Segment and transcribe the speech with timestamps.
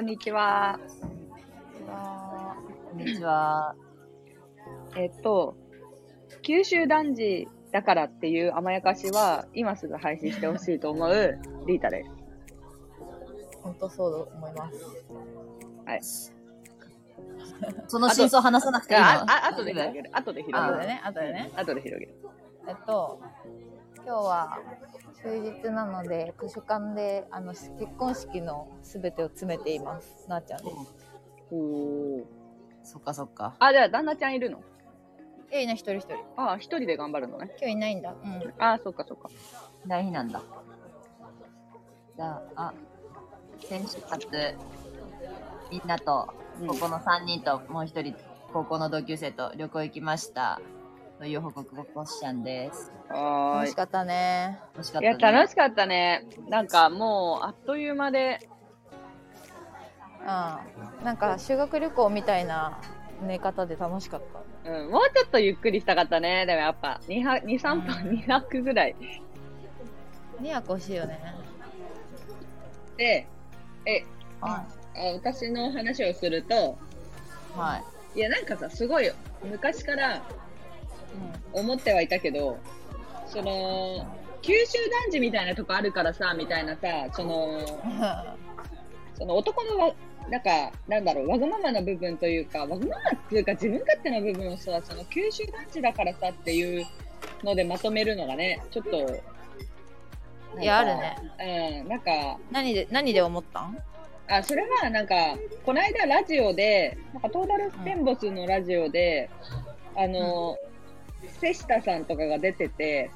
[0.00, 0.80] こんにちは。
[2.90, 3.74] こんにちは。
[4.96, 5.58] えっと、
[6.40, 12.10] 九州男児だからっていう甘やかしは、今すぐ配信してほしいと思うリータです。
[13.60, 14.78] 本当そうと思います。
[15.84, 16.00] はい。
[17.86, 19.06] その真相話さなくていいの？
[19.06, 20.08] あ、あ、後で広げる。
[20.14, 20.74] 後で広げる。
[20.76, 21.50] 後でね、後でね。
[21.54, 22.14] 後で広げる。
[22.68, 23.20] えっと、
[23.96, 24.58] 今日は
[25.22, 30.26] 終日なので、図書館であの結婚式のすべてを詰めています。
[30.28, 30.76] なあちゃんです。
[31.50, 32.24] おー。
[32.82, 33.54] そっかそっか。
[33.58, 34.62] あ、じゃあ旦那ちゃんいるの？
[35.50, 36.14] え、いない、一人一人。
[36.36, 37.50] あ、一人で頑張るのね。
[37.58, 38.14] 今日いないんだ。
[38.22, 38.54] うん。
[38.58, 39.28] あ、そっかそっか。
[39.86, 40.40] 大事なんだ。
[42.16, 42.74] じゃあ、あ、
[43.68, 43.98] 先週
[44.30, 44.56] 末、
[45.70, 46.28] みんなと、
[46.60, 48.14] うんここの3人ともう一人、
[48.52, 50.60] 高校の同級生と旅行行きました。
[51.20, 52.90] という報告をこしちゃんです。
[53.10, 53.76] はーい楽し。
[53.76, 54.58] かったね。
[54.74, 55.32] いや、楽しかった、ね。
[55.32, 56.26] 楽しかったね。
[56.48, 58.48] なんかもう、あっという間で、
[60.20, 61.04] うん。
[61.04, 62.80] なんか修学旅行みたいな
[63.20, 64.22] 寝方で楽しかっ
[64.64, 64.70] た。
[64.70, 66.46] うん、もうちょっとゆっくりしたかったね。
[66.46, 68.96] でもやっぱ、2、2 3分、2泊ぐらい。
[70.40, 71.20] にやこしいよね。
[72.96, 73.26] で、
[73.84, 74.06] え、
[74.40, 74.66] はあ
[75.16, 76.78] 私の話をすると、
[77.54, 77.58] い。
[77.58, 77.82] は
[78.14, 78.18] い。
[78.18, 79.12] いや、なんかさ、すごい、
[79.44, 80.22] 昔から
[81.52, 82.58] 思ってはいたけど、
[83.26, 84.06] その、
[84.42, 87.60] 九州男児みたいなとこあるからさ、みたいなさ、その、
[89.14, 89.94] その男のわ、
[90.28, 96.86] なんか、なんだろう、わがままな部分というか、わがままっていうか自分勝手な部分をさ、その九州男児だからさっていう
[97.42, 99.20] のでまとめるのがね、ちょっと、
[100.60, 101.82] いや、あるね。
[101.82, 103.78] うん、なんか、何で、何で思ったん？
[104.28, 105.14] あ、それはなんか、
[105.64, 109.28] この間ラジオで、なんかトータルステンボスのラジオで、
[109.96, 110.56] あの、
[111.40, 113.10] 瀬下さんとかが出てて、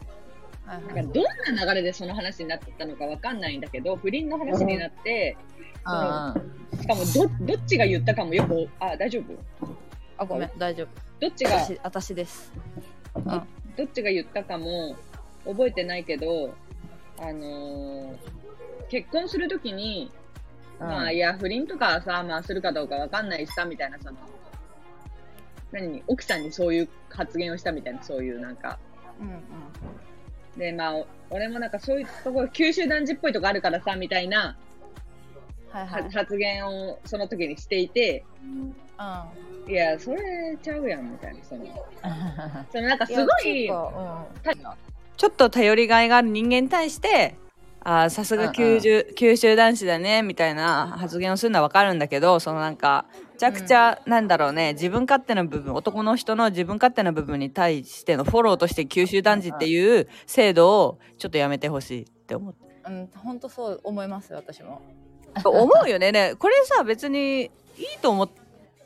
[0.66, 5.36] はいはなんかどんな流れでその話になったのかわかんないんだけど、不倫の話になって、
[5.84, 9.34] うんしかもどどっちが言ったかもよく、あ、大丈夫？
[10.16, 10.88] あ、ごめん、大丈夫。
[11.20, 12.52] どっちが、私、私です。
[13.14, 13.22] うん。
[13.24, 14.96] どっちが言ったかも
[15.44, 16.54] 覚えてないけど、
[17.18, 18.16] あのー
[18.88, 20.10] 結婚するときに、
[20.78, 20.86] うん。
[20.86, 24.16] まあ、いや、不倫とかはさ、まあ、するかどうかわかんないしさ、みたいな、その、
[25.74, 28.78] 何奥さんにそういう発言をしたみたいな、そういうなんか。
[29.20, 30.58] うんうん。
[30.58, 34.56] で、まあ、お俺もなんかそういうところ、九州男児っぽいとこあるからさ、みたいな
[35.70, 36.02] はいはい。
[36.04, 39.72] は発言をその時にしていて、うん。
[39.72, 41.64] いや、それちゃうやん、みたいな、その、
[42.70, 44.76] そのなんかすごい、そうか
[45.16, 47.34] ちょっと頼りがいがある人間に対して、
[47.86, 62.54] あーさすが九州、九州男子だね、みたいな発言をするのはわかるんだけど、そのなんか、めちゃくちゃ、なんだろうね、自分勝手な部分、男の人の自分勝手な部分に対してのフォローとして九州男児っていう制度をちょっとやめてほしいって思う。
[62.86, 64.80] うん、うん、本当そう思います私も。
[65.44, 66.10] 思うよね。
[66.10, 67.50] ね、これさ、別にいい
[68.00, 68.30] と思っ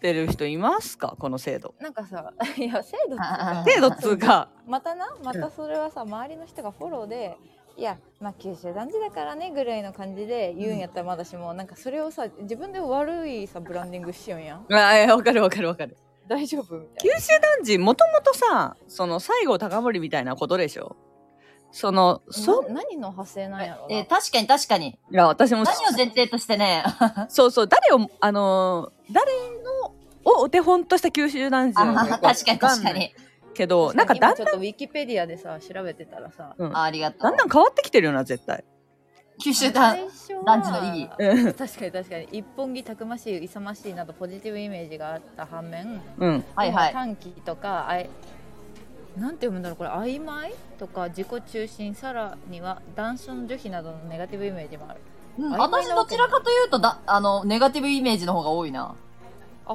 [0.01, 1.15] てる人いますか？
[1.21, 1.75] この制度。
[1.79, 7.37] なんかさ、いや制度っつうか 制度っつうか、またな、またそれはさ周りの人がフォローで。
[7.79, 15.97] いやまあ九州男児だからねぐらいの感じで言うんやったらまだしも、なんかそれをさ自分で悪いさブランディングしよんやんあーわかるわかるわかる。
[16.27, 20.97] 大丈夫みたい九州男児もともとさその西郷隆盛みたいなことでしょ？
[21.71, 24.89] そのなそな何の派生なんやろえ、確かに確かに。
[24.89, 26.83] いや私も何を前提としてね。
[27.31, 33.15] そうそう誰をあのー誰のをお手本とした九州男児の確かにくわんない確かに。
[33.55, 37.23] けどなんかだんだん今ちょっとウィキペディアでさ調べてたらさうんあありがとう。
[37.23, 38.65] だんだん変わってきてるよな絶対
[39.41, 46.93] 九州男最初は男児の意義うん確かに確かに一本木たくましい勇ましいなどポジティブイメージがあった反面うんはいはい。
[46.93, 48.09] 短期とかあい
[49.17, 55.01] なんて読むんだろうこれ曖昧とか自己中心さらには男子の女卑などのネガティブイメージもある
[55.39, 58.95] うん曖昧なわけ私どちらかというとだあのネガティブイメージの方が多いな。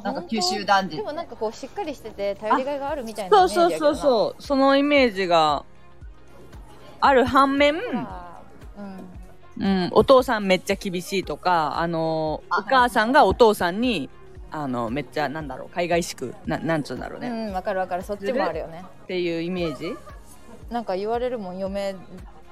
[0.01, 0.97] なんか九州男児。
[0.97, 3.95] でもなんかこうしっかりしてて頼りがいがあるみたいなそうそうそうう。
[3.95, 5.65] そうそのイメージが
[6.99, 8.07] ある反面、うん。
[9.55, 14.09] うん、お父さんめっちゃ厳しいとかあのお母さんがお父さんに
[14.49, 18.03] あのめっちゃなんだろう海外しくななんつうんだろうね、っうんわかるわかる。
[18.03, 18.83] そっちもあるよね。
[19.07, 19.93] ていうイメージ？
[20.71, 21.95] なんか言われるもん嫁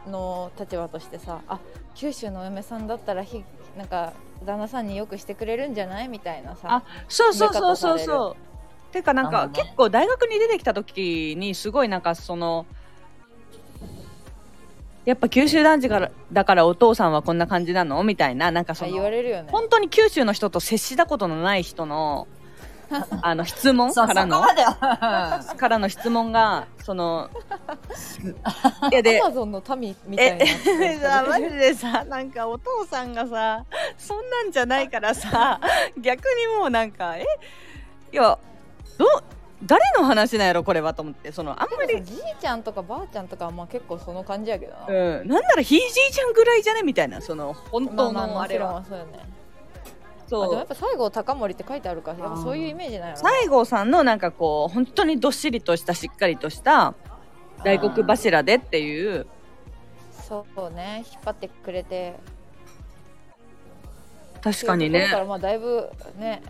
[0.08, 1.40] の立場としてさ。
[1.48, 1.60] あ
[1.94, 3.44] 九州のお嫁さんだったらひ
[3.78, 4.14] なんか
[4.46, 8.00] 旦那さんによくしてくれるんじゃないみたいなさあそうそうそうそう。
[8.00, 8.38] そ
[8.90, 12.66] うてかなんか、結構大学に出てきた時にすごいなんかその
[15.06, 18.04] やっぱ九州男児からだからお父さんはこんな感じなの？
[18.04, 19.50] みたいななんかそあの言われるよね。
[19.50, 22.28] 本当に九州の人と接したことのない人の
[23.22, 24.42] あの質問そう、そからの？
[25.58, 27.30] からの質問がその
[28.92, 30.46] いやアでマゾンの民みたいな。
[30.46, 33.66] えさマジでさなんかお父さんがさ
[33.98, 35.60] そんなんじゃないからさ
[35.98, 37.26] 逆にもうなんかえ
[38.12, 38.38] いや
[38.98, 39.06] ど
[39.64, 42.04] 誰の話なんやろこれはと思ってそのあんまり。
[42.04, 46.82] じいちゃんとかばあちゃんとかはまあ結構その感じやけどな、うん、なんならひいじいちゃんぐらいじゃね？
[46.82, 49.20] みたいなその本当まあまあのあれは、もちろんそうよね
[50.38, 56.94] あでもそうやっぱ西郷隆盛って書いてあるからやっぱそういうイメージなんやろ西郷さんのなんかこう本当にどっしりとしたしっかりとした
[57.64, 59.28] 大黒柱でっていう。
[60.12, 61.04] そうね。
[61.12, 62.16] 引っ張ってくれて。
[64.42, 65.00] 確かにね。
[65.00, 66.42] っていうところからまあだいぶね。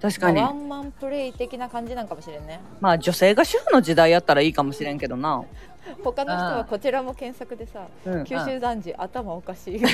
[0.00, 0.40] 確かに。
[0.40, 2.60] まあワンマンプレイ的な感じなんかもしれんね。
[2.80, 5.42] まあ女性が主婦の時代やったらいいかもしれんけどな、
[6.04, 9.80] 他の人はこちらも検索でさうん、九州男児頭おかしい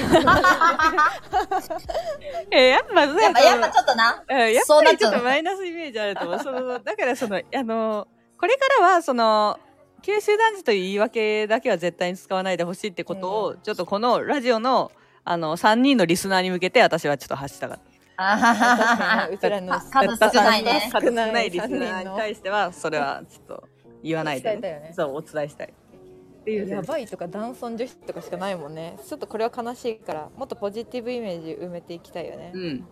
[2.51, 4.23] えやっぱそうやっぱ、やっぱちょっとな。
[4.29, 6.39] うんやっそうなっちゃうぱりちょっとマイナスイメージあると思う。
[6.41, 9.59] そのだからその、あの、これからはその、
[10.03, 14.93] 九州男児という言い訳だけは絶対に使わないでほしいってことを、ちょっとこのラジオの、
[15.25, 17.97] あの、3人のリスナーに向けて私はちょっと発したかった。
[18.19, 20.89] あうちらの 数少ないね。
[20.93, 23.69] 数少ないリスナーに対しては、それはちょっと
[24.03, 25.69] 言わないで、伝えたよねそう、お伝えしたい。
[25.69, 32.87] っていうやばいとか男尊女卑とかしかないもんねちょっとこれは悲しいからもっとポジティブイメージ埋めていきたいよねうん。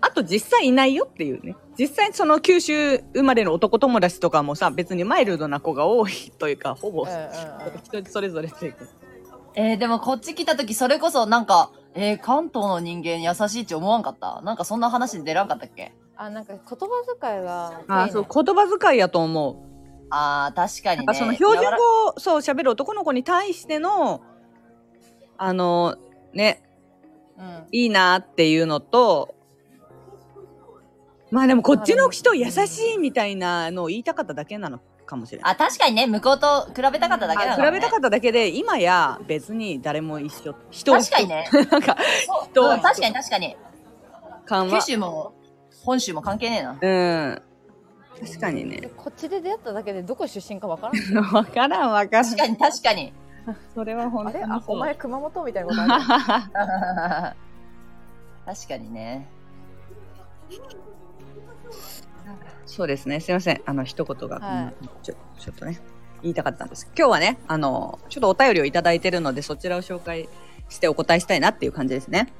[0.00, 1.56] あと実際いないよっていうね。
[1.78, 7.18] 実際その九州生まれの男友達とかもさ、別にマイルドな子が多いというか、ほぼうんうんう
[7.98, 8.84] ん人それぞれっていうか。
[9.54, 14.42] えー、でもこっち来た時それこそなんか、えー、関東の人間優しいって思わんかった？
[14.42, 15.92] なんかそんな話出らんかったっけ？
[16.14, 16.76] あなんか言葉
[17.18, 19.56] 遣いがあーそう、言葉遣いやと思う。
[20.10, 21.14] あー、確かにね。
[21.14, 24.22] その標準語をそう喋る男の子に対しての、
[25.38, 25.96] あの、
[26.32, 26.62] ね、
[27.38, 29.34] うんいいなっていうのと、
[31.30, 35.52] まあでもこっちの人優しいみたいなのを言いたかっただけなのかもしれない。
[35.52, 37.64] あ、確かにね、向こうと比べたかっただけだね。
[37.64, 40.54] 比べたかっただけで、今や別に誰も一緒。
[40.70, 41.48] 人は確かにね。
[41.70, 41.96] なんか、
[42.50, 43.56] 人はうん確かに確かに。
[44.70, 45.34] 九州も
[45.84, 46.78] 本州も関係ねえな。
[46.80, 46.88] う
[47.32, 47.42] ん。
[48.20, 48.90] 確かにでね。
[48.96, 52.36] こっちで出会っただけでどこ出身かわからん わからんわからん確。
[52.36, 53.12] かに確かに。
[53.74, 54.60] それは本あれ当にそう。
[54.60, 57.36] あお前熊本みたいなことある
[58.54, 59.28] 確かにね。
[62.64, 63.20] そうですね。
[63.20, 63.62] すいません。
[63.66, 65.80] あの、一言が、はうんちょ、ちょっとね、
[66.22, 66.88] 言いたかったんです。
[66.96, 70.28] 今日はね、あの、ちょっとお便りをいただいてるので、そちらを紹介
[70.68, 72.32] してお答えしたいなっていう感じですね。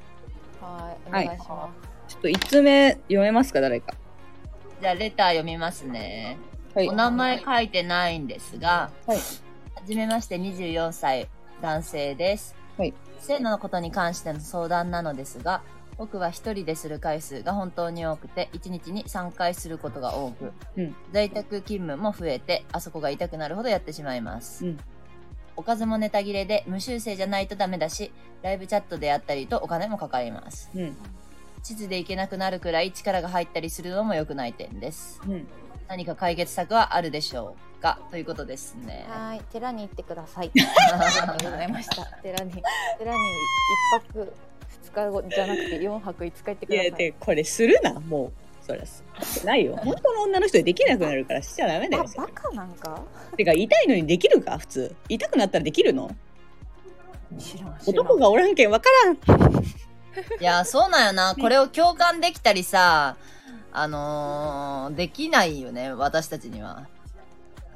[0.60, 1.68] はいおはい願いしま
[2.08, 3.94] ちょっと1つ目読めますか、誰か。
[4.80, 6.38] じゃあ、レター読みますね。
[6.74, 9.22] はいお名前書いてないんですが、はいは
[9.86, 11.26] じめまして24歳
[11.62, 12.54] 男性です。
[12.76, 15.62] はい性のことに関しての相談なのですが、
[15.96, 24.66] 僕は一人でする回数が本当に多くて、1日に3回することが多く、うん在宅勤務も増えて、あそこが痛くなるほどやってしまいます。
[24.66, 24.78] うん
[25.58, 28.12] おかずもネタ切れで無修正じゃないとダメだし、
[28.42, 30.70] ライブチャットであったりとお金もかかります。
[30.74, 30.96] うん。
[31.66, 35.20] 地図で行けなくなるくらい力が入ったりするのも良くない点です。
[35.26, 35.46] うん。
[35.88, 37.98] 何か解決策はあるでしょうか？
[38.10, 39.18] ということですねす。
[39.18, 42.52] はい寺に行ってください ありがとうございました寺に
[42.98, 43.18] 寺に
[43.98, 44.32] 一泊
[44.84, 48.32] 二日後じゃなくて四泊五日行ってくださいで、これするな、もう。
[48.64, 49.04] そりゃす。
[49.44, 49.76] ないよ。
[49.82, 52.10] 本当の女の人でできなくなるからしちゃダメだあよ。
[52.16, 53.00] バカなんか？
[53.36, 54.96] てか、痛いのにできるか、普通。
[55.08, 56.10] 痛くなったらできるの？
[57.38, 59.18] 知らん知らん男がおらんけんわからん。
[60.40, 61.34] いや、そうなんよな。
[61.34, 63.16] これを共感できたりさ、
[63.72, 66.86] あのー、できないよね、私たちには。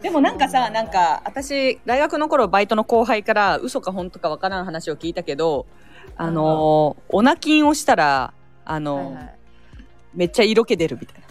[0.00, 5.66] でもなんかさ、なんか、私、大学の頃バイトの後輩から嘘か本当かわからん話を聞いたけど、
[6.16, 8.32] あのー、オナキンをしたら、
[8.64, 9.40] あのーはいはい
[10.14, 11.26] めっちゃ色気出るみたいな。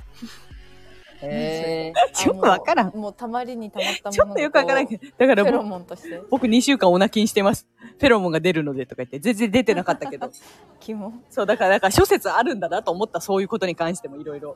[1.21, 1.93] へえ。
[2.13, 7.67] ちょっとわからんあもうもうたまりにたまったものちょっとよくわからんけど、だからフェロ僕モンとして僕2週間オナキンしてます。
[7.81, 10.31] フェロモンが出るのでとか言って、全然出てなかったけど。
[10.79, 14.55] キモそう、だから、だから諸説あるんだなと思った、そういうことに関してもいろいろ。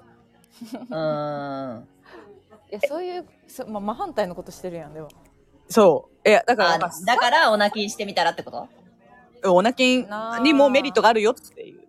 [0.89, 1.87] うーん。
[2.71, 5.09] いやそういうそ、まあ、真反対のことしてるやんでも
[5.69, 6.29] そう。
[6.29, 9.53] いや、だから、あ、だから、お泣きしてみたらってこと？
[9.53, 10.07] オナキン
[10.41, 11.81] にもメリットがあるよっていう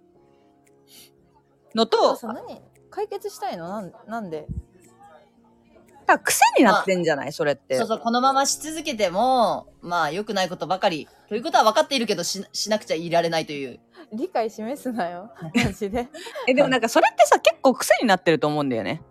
[1.74, 2.18] のと、
[2.94, 3.68] 解決したいの？
[3.68, 4.46] なんなんで？
[6.06, 7.32] だ癖になってんじゃない？
[7.32, 7.76] それって。
[7.76, 11.08] そうそう、このままし続けても、まあ、良くないことばかり。
[11.28, 13.80] ということは分かっているけどし、しなくちゃいられないという。
[14.12, 16.06] 理解示すなよ マジで
[16.46, 19.02] え、でもなんかそれってさ、結構癖になってると思うんだよね。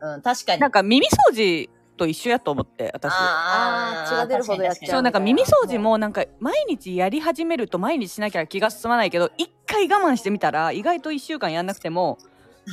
[0.00, 0.60] うん、確かに。
[0.60, 3.12] なんか耳掃除と一緒やと思って、私。
[3.12, 12.18] あー血が出るほどやっちゃそう、なんか耳掃除もなんか毎日やり始めると毎日しなきゃ気が進まないけど、一回我慢してみたら意外と一週間やんなくても、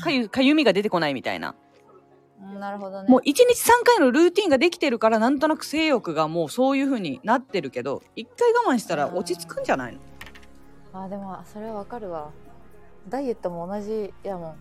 [0.01, 1.55] かゆかゆみが出てこないみたいな。
[2.41, 3.09] うんなるほどね。
[3.09, 9.97] もう1日3回のルーティンができてるからなんとなく性欲がもうそういう風になってるけど1回我慢したら落ち着くんじゃない
[10.93, 11.03] の？
[11.03, 12.31] あでもそれはわかるわ。
[13.07, 14.55] ダイエットも同じやもん。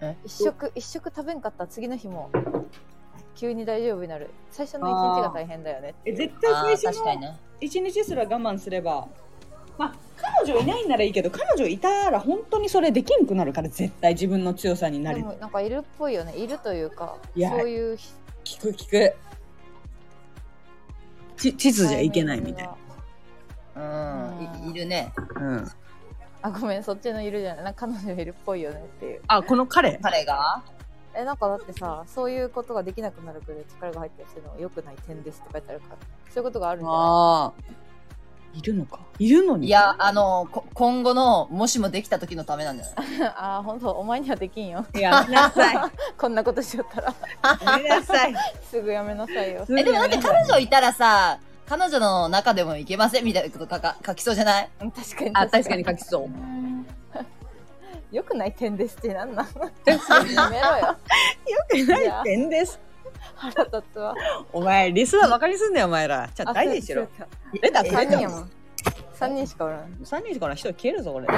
[0.00, 0.16] え？
[0.24, 2.30] 一食一食食べんかったら次の日も
[3.34, 4.30] 急に大丈夫になる。
[4.50, 7.38] 最初の一日が大変だよねえ絶あー確かにね。
[7.60, 9.08] 1日すら我慢すれば
[9.82, 9.94] まあ
[10.44, 16.36] 彼女いないんならいいけど彼女いたら本当にそれできんくなるから絶対自分の強さになりでもなんかいるっぽいよね。
[16.36, 17.98] いるというかいやそういう
[18.44, 19.14] 聞く聞く。
[21.36, 22.68] ち地図じゃいけないみたい。
[23.74, 24.68] なうん。
[24.68, 25.12] いいるね。
[25.34, 25.70] うん。
[26.42, 27.64] あごめんそっちのいるじゃない。
[27.64, 29.22] なんか彼女いるっぽいよねっていう。
[29.26, 29.98] あこの彼？
[30.00, 30.62] 彼が？
[31.14, 35.96] えなんかだってさそういうことができなくなるくらい力が入ったりするのは良くない点ですって書いてあるから
[36.30, 37.52] そういうことがあるんじゃなああ
[38.54, 39.00] いるのか？
[39.18, 39.66] いるのに？
[39.68, 44.84] いやあのこ今後のもしもできた時のためなんじゃないいあー本当お前にはできんよ。
[44.94, 45.10] いや。
[45.10, 45.76] やめなさい。
[46.18, 47.14] こんなことしよったら。
[47.72, 48.34] やめなさい。
[48.70, 49.64] すぐやめなさいよ。
[49.68, 53.24] えでもだって彼女いたらさ彼女の中でもいけません？
[53.24, 54.68] みたいなこと書か書きそうじゃない？
[54.80, 55.30] うん確かに。
[55.34, 56.28] あ確かに書きそう。
[58.12, 59.46] 良くない点ですってなんなん？
[59.46, 60.86] やめろよ。
[60.86, 60.96] よ
[61.70, 62.78] くない点です
[63.50, 64.14] 腹立つわ。
[64.52, 66.28] お前リスナーバカにすんだよお前ら。
[66.34, 67.08] ちょっと大事にしろ。
[67.60, 68.50] レターくれ3ても人やもん。
[69.18, 69.86] 3人しかおらん。
[70.02, 71.26] 3人しかな1人消えるぞ俺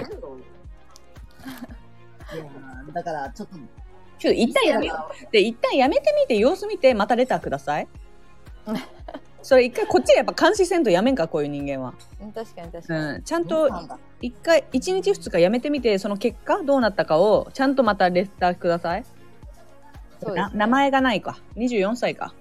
[2.92, 3.56] だからちょっと
[4.18, 5.32] ちょっと一旦やめよう。
[5.32, 7.88] で一旦やめてみて様子見てまたレターください。
[9.42, 13.68] それ一回こっちでやっぱ監視せんとやめんかこういう人間は、うん確かに確かに、うん、ちゃんと
[14.22, 19.04] 一回一日二日やめてみてその結果どうなったかをちゃんとまたレターください
[20.22, 21.38] そうです、ね、な名前がないか。
[21.56, 22.34] 24歳か。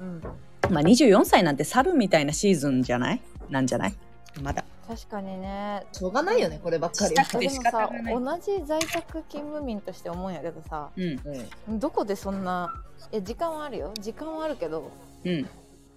[0.00, 0.22] うん。
[0.70, 3.20] まあ24歳なんて猿みたいなシーズンじゃない？
[3.50, 3.94] なんじゃない？
[4.40, 4.64] まだ。
[4.88, 5.86] 確かにね。
[5.92, 7.10] しょうがないよねこればっかり。
[7.10, 8.14] したくてでもさ仕方がない。
[8.14, 11.20] 同じ在宅勤務民として思うんやけどさうん。
[11.68, 12.72] うんどこでそんな
[13.12, 13.92] いや時間はあるよ。
[14.00, 14.90] 時間はあるけど
[15.24, 15.48] うん。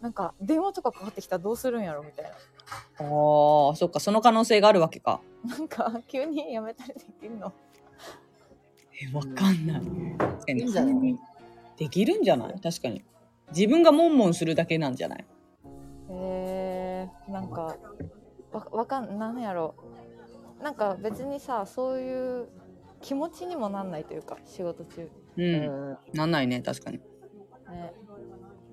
[0.02, 2.26] なんか電話とかかかってきたらどうするんやろみたい
[3.00, 5.20] あーそっかその可能性があるわけか。
[5.46, 7.52] ななんか急にやめたりできるの？
[9.02, 9.82] えわかんない。
[10.18, 10.62] 確かに。
[10.62, 11.20] いいんじゃない
[11.78, 12.60] できるんじゃない？
[12.62, 13.04] 確かに。
[13.50, 15.26] 自分がモンモンするだけなんじゃない？
[16.10, 17.76] へえなんか
[18.52, 19.76] わわかんなんやろ
[20.64, 22.48] なんか別にさそういう
[23.02, 25.10] 気持ちにもなんないというか仕事中。
[25.38, 25.48] うん、う
[25.94, 25.98] ん。
[26.14, 26.98] なんないね確かに。
[26.98, 27.04] ね。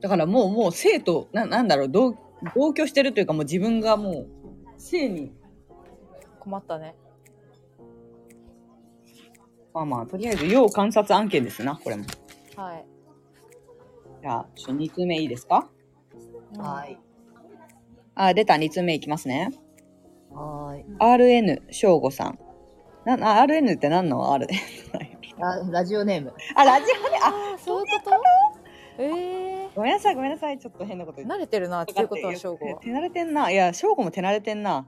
[0.01, 1.89] だからもうもう生とななんだろう？
[1.89, 2.15] 同
[2.57, 4.27] 同居してるというかもう自分がもう
[4.77, 5.33] 性に
[6.41, 6.95] 困ったね
[9.75, 12.05] まあまあとりあえず要観察案件ですなこれも。
[12.57, 12.85] はい、
[14.21, 15.69] じゃあちょ2通目いいですか？
[16.55, 16.61] うん。
[16.61, 16.99] はい。
[18.15, 19.51] あ出た2通目いきますね。
[20.31, 22.39] はーい RN 翔吾さん。
[23.05, 24.47] なな RN って何の？R
[25.41, 26.33] あラジオネーム。
[26.55, 28.11] あラジオねあああそういうこ
[28.99, 29.03] と？
[29.03, 32.79] えごめんなさいごめんなさいちょっと変なこと慣れてるなっていうことは翔吾は。
[32.81, 33.51] 手慣れてんな。
[33.51, 34.87] いや翔吾も手慣れてんな。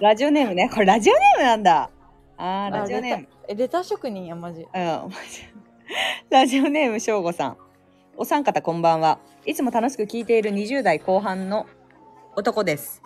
[0.00, 0.70] ラジオネームね。
[0.72, 1.90] これラジオネームなんだ
[2.38, 5.42] あーあラジオネームえレター職人やマジうん、マジ
[6.30, 7.56] ラジオネームしょうごさん。
[8.16, 9.18] お三方こんばんは。
[9.44, 11.66] いつも楽しく聞いている20代後半の
[12.36, 13.02] 男です。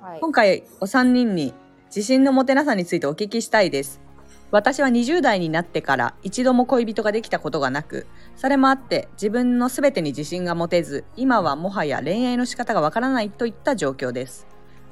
[0.00, 1.54] はい今回お三人に
[1.86, 4.02] 自信の持てなさについてお聞きしたいです。
[4.50, 8.06] 私は20代になってから一度も恋人ができたことがなく、
[8.36, 14.46] それもあって自分の全てに自信が持てず、今はもはや恋愛の仕方がわからないといった状況です。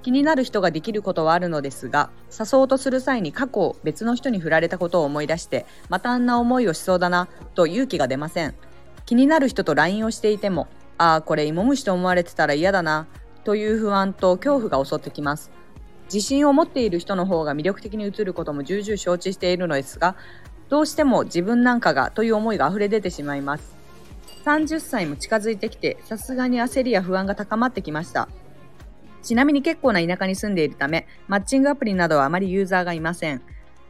[0.06, 8.54] 気になる人ができることはあるのですが、誘おうとする際に過去別の人に振られたことを思い出して、またあんな思いをしそうだなと勇気が出ません。
[9.04, 13.08] 気になる人と LINE をしていても、ああ、これ芋虫と思われてたら嫌だな
[13.42, 15.50] という不安と恐怖が襲ってきます。
[16.04, 20.14] 自信を持っている人の方が魅力的に映ることも重々承知しているのですが、
[20.68, 23.74] どうしても自分なんかがという思いが溢れ出てしまいます。
[24.44, 28.28] 30歳も近づいてきて、さすがに焦りや不安が高まってきました。
[29.26, 33.42] ちなみに結構な田舎に住んでいるため、マッチングアプリなどはあまりユーザーがいません。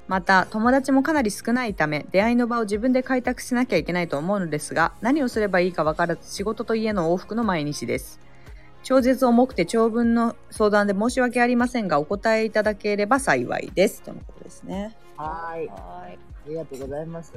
[0.09, 8.21] また、友達もかなり少ないため、出会いの場を自分で開拓しなきゃいけないと思うのですが、何をすればいいかわからず仕事と家の往復の毎日です。
[8.83, 14.03] 超絶重くて長文の相談で申し訳ありませんが、お答えいただければ幸いです。
[14.03, 14.97] とのことですね。
[15.17, 17.33] はーいはいありがとうございます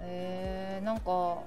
[0.00, 1.38] えー、なんか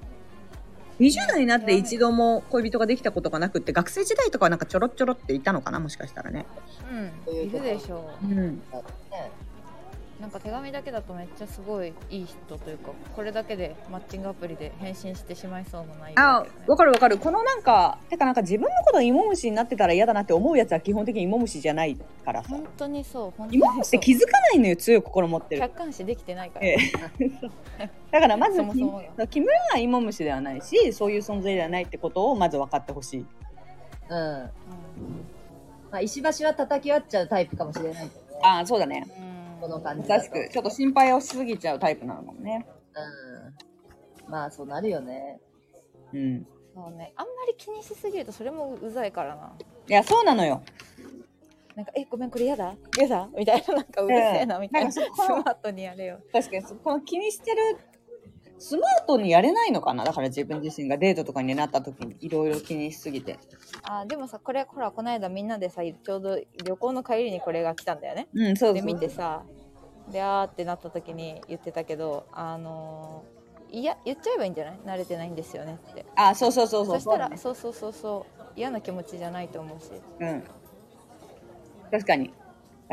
[1.00, 6.46] 20代になって一度も恋人ができたことがなくって、学生時代とかはなんかちょろちょろっていたのかなもしかしたらね。
[7.28, 8.58] うんいるでしょうん。
[8.58, 9.45] ねう
[10.26, 16.64] なんか手紙だけだとめっちゃすごいいい人というかこれだけでマッチングアプリで返信してしまいそうな内容だあけどね。
[16.66, 17.18] わかるわかる。
[17.20, 22.50] このなんかてかなんか自分のことが芋虫になってたら嫌だなって思うやつは基本的に芋虫じゃないからさ。
[22.50, 23.78] 本当にそう本当に芋そう。
[23.78, 26.78] 虫って気づかないのよ強い心持ってる客観視できてないから、え
[28.10, 29.28] だからまずそもそもよ。
[29.28, 33.26] 木村は芋虫ではないしそういう存在ではないってことをまず分かってほしい。
[34.10, 34.18] うん。
[34.18, 34.52] う
[35.92, 38.40] まあ、石橋は叩き割っちゃうタイプかもしれないけどね。
[38.42, 39.02] ああそうだね。
[39.02, 39.35] んうん
[39.66, 40.22] この感じだと。
[40.22, 40.50] 確かに。
[40.52, 42.66] ちょっと心配をしすぎちゃうタイプなのかもね。
[44.28, 44.32] うん。
[44.32, 45.40] まあ、そうなるよね。
[46.14, 46.46] うん。
[46.76, 47.14] そうね。
[47.16, 49.54] あんまり気にしすぎるとそれもうざいからな。
[49.88, 50.62] いやそうなのよ。
[51.76, 52.74] なんか「えごめんこれやだ？
[52.98, 56.20] やだ?」みたいななんかうるせえなみたいな、なんかスそこマートにやれよ。
[56.32, 57.78] 確かにそこの気にしてる
[58.58, 60.04] スマートにやれないのかな？
[60.04, 63.38] だから自分自身がデートとかになった時にいろいろ気にしすぎて。
[63.84, 68.28] あでもさこれほらこの間みんなでさちょうど旅行の帰りにこれが来たんだよね。
[68.34, 69.44] うんそうそうで見てさ
[70.12, 74.80] であーってなった時に言ってたけどあのーいや言っちゃえばいいんじゃない？
[74.86, 76.06] 慣れてないんですよねって。
[76.16, 76.96] あそうそうそうそう。
[76.96, 78.44] そしたらねそうそうそうそう。
[78.56, 79.92] 嫌な気持ちじゃないと思うし。
[80.20, 80.44] うん。
[81.92, 82.32] 確かに。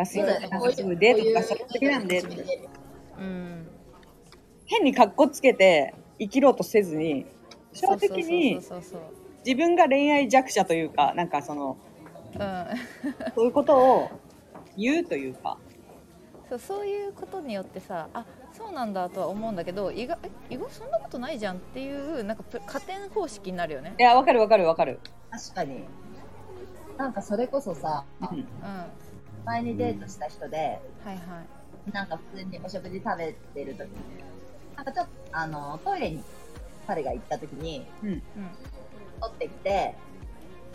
[0.06, 2.22] そうだよねデートとかしたら好きなんで
[3.18, 3.68] うん
[4.72, 7.26] 変に格好つけて生きろうとせずに
[7.72, 8.60] 正直に
[9.44, 11.76] 自分が恋愛弱者というかなんかその
[12.32, 12.66] そううん。
[13.34, 14.10] そういうことを
[14.76, 15.58] 言うというか。
[16.48, 23.94] そうそういうことによってさあそうなんだとは思うんだけど意外え意外そんなことないじゃんっていうなんかプ加点方式になるよね。
[23.98, 25.00] いやわかるわかるわかる。
[25.30, 25.84] 確かに。
[26.98, 28.38] なんかそれこそさ、うん。
[28.38, 28.46] うん
[29.44, 31.42] 前にデートした人で、はいは
[31.88, 31.90] い。
[31.92, 34.31] なんか普通にお食事食べてる時に、なんか
[34.84, 36.22] ちょっと、あの、トイレに
[36.86, 38.08] 彼が行った時に、うん。
[38.08, 38.22] うん
[39.22, 39.94] 取ってきて、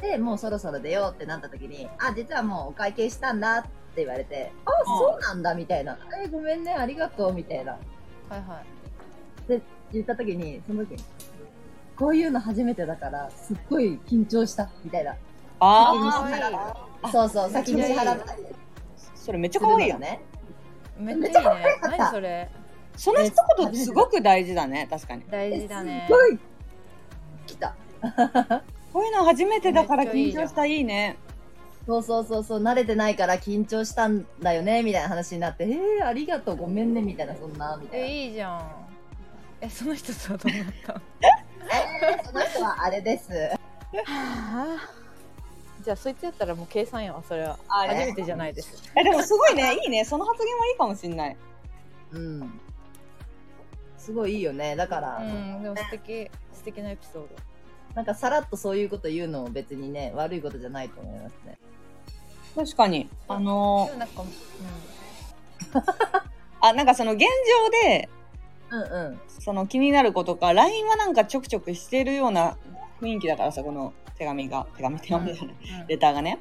[0.02, 5.98] で、もうそろそろ出ようってなった時に、あ、実はもうお会計したんだって言われて、あ、そうなんだみたいな。
[6.24, 7.74] え、ごめんね、ありがとうみたいな。
[7.74, 7.78] は
[8.38, 8.62] いは
[9.46, 9.50] い。
[9.50, 9.62] で、
[9.92, 11.04] 言った時に、その時に、
[11.98, 15.16] こういうの初めてだから、すっごい緊張した、みたいな。
[15.60, 17.12] あ先にかわいい支払った。
[17.12, 18.44] そうそう、先に支払ったり
[19.16, 20.22] それめっちゃす可愛いよね。
[20.98, 21.80] めっちゃいいね。
[21.82, 22.50] 何それ
[22.98, 24.88] その一言すごく大事だね。
[24.90, 25.24] 確かに。
[25.30, 26.06] 大事だね。
[26.08, 26.40] すごい。
[27.46, 27.76] 来た。
[28.92, 31.18] こういうの初めてだから緊張したいいね。
[31.86, 38.06] そうそうそうそう、慣れてないから緊張したんだよね、みたいな話になって、えー、ありがとう、ごめんね、みたいな、そんな、みたいな。
[38.08, 38.88] えいいじゃん。
[39.62, 41.02] えその人とはどうなったの？
[42.12, 43.30] えー、その人はあれです。
[45.82, 47.58] じゃあそいつやったらもう計算やわそれは。
[47.70, 48.92] あ初めてじゃないです。
[48.96, 49.74] えでもすごいね。
[49.84, 50.04] いいね。
[50.04, 51.38] その発言はいいかもしんない。
[52.12, 52.60] うん。
[54.08, 54.78] すごいいいよね。
[54.78, 56.32] だから、うんでも素敵。
[56.54, 57.30] 素敵なエピソード。
[57.94, 61.58] なんかさらっとそういうこと言うのも別にね、悪いことじゃないと思いますね。
[62.56, 63.10] 確かに。
[63.28, 64.30] あのでもなんかうん。
[66.62, 67.28] あなんかその現状
[67.90, 68.10] で
[68.70, 69.20] うんうん。
[69.28, 72.56] その気になることか LINE はなんかちょくちょくしてるような
[73.02, 74.68] 雰囲気だからさこの手紙が。
[74.78, 75.56] 手紙手紙じゃない。
[75.82, 75.88] うん。
[75.88, 76.40] レターがね。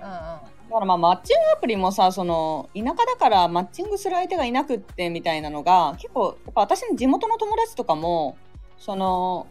[0.00, 8.36] うんうんだからまあマッチングアプリもさその田舎だからマッチングする相手がいなくってみたいなのが結構やっぱ私の地元の友達とかも
[8.76, 9.46] その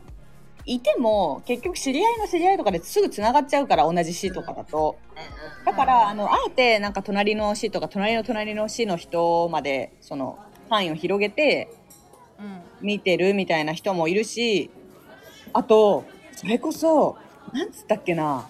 [0.65, 4.97] いても結局知り合いの知り合いとかですぐつながっちゃうから同じ市とかだと。
[5.65, 11.69] だからあのあえてなんか隣の市とか隣の隣の市の人までその範囲を広げて
[12.37, 12.61] うん。
[12.85, 14.69] 見てるみたいな人もいるし
[15.53, 16.03] あと
[16.35, 17.15] それこそ
[17.53, 18.49] なんつったっけな。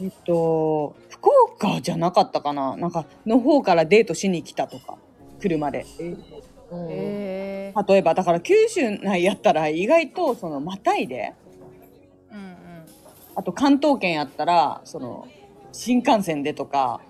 [0.00, 2.76] えっと福岡じゃなかったかな？
[2.76, 4.98] なんかの方からデートしに来たとか。
[5.40, 5.86] 車で。
[6.90, 11.32] え例えばだから九州内やったら意外とそのまたいで。
[12.30, 12.54] うんうん。
[13.36, 15.28] あと関東圏やったらその
[15.70, 17.00] 新幹線でとか。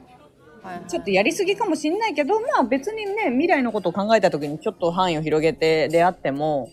[0.63, 0.85] はいはい。
[0.87, 6.71] ちょっとやりすぎかもしんないけどまあ別にね未来のことを考えた時にちょっと範囲を広げて出会っても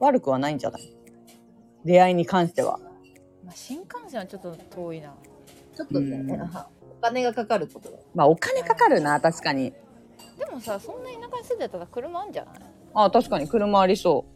[0.00, 0.82] 悪くはないんじゃない？
[1.84, 2.78] 出会いに関しては。
[3.44, 5.14] まあ新幹線はちょっと遠いな
[5.80, 7.96] ちょっとね、うんあお金がかかることだ。
[8.14, 9.72] まあお金かかるな確かに。
[10.38, 12.54] でもさそんな田舎に住んでたら車あんじゃない？
[12.94, 14.26] あ確かに車ありそ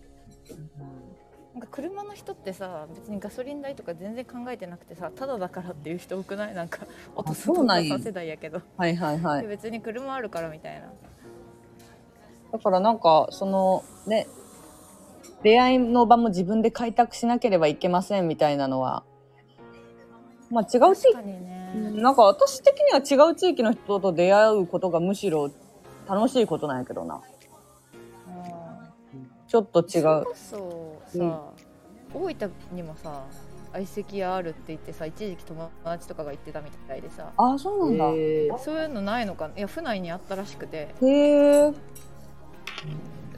[1.53, 6.55] なんか車の人ってさ別にガソリン代とか全然考えてなくてさただだからっていう人多くない？
[6.55, 8.63] なんかお父さんそうなんや世代やけど、う。
[8.79, 9.49] はいはいはで。
[9.49, 10.87] 別に車あるからみたいな
[12.53, 14.27] だからなんかそのね
[15.43, 19.05] 出会いの場も自分で開拓しなければいけませんみたいなのは
[20.51, 25.51] まあ違う地確かにね、域なんか私的には違う地域の人と出会うことがむしろ
[26.09, 27.17] 楽しいことなんやけどな。
[27.17, 27.23] うん。
[29.49, 31.43] ちょっと違それうこそさ、
[32.13, 33.23] 大分にもさ
[33.73, 37.33] 相席屋あるって言ってさ一時期友達とかが言ってたみたいでさ。
[37.37, 38.59] あそうなんだ。
[38.59, 40.95] そういうのないのかいや府内にあったらしくて。
[41.03, 41.73] へえ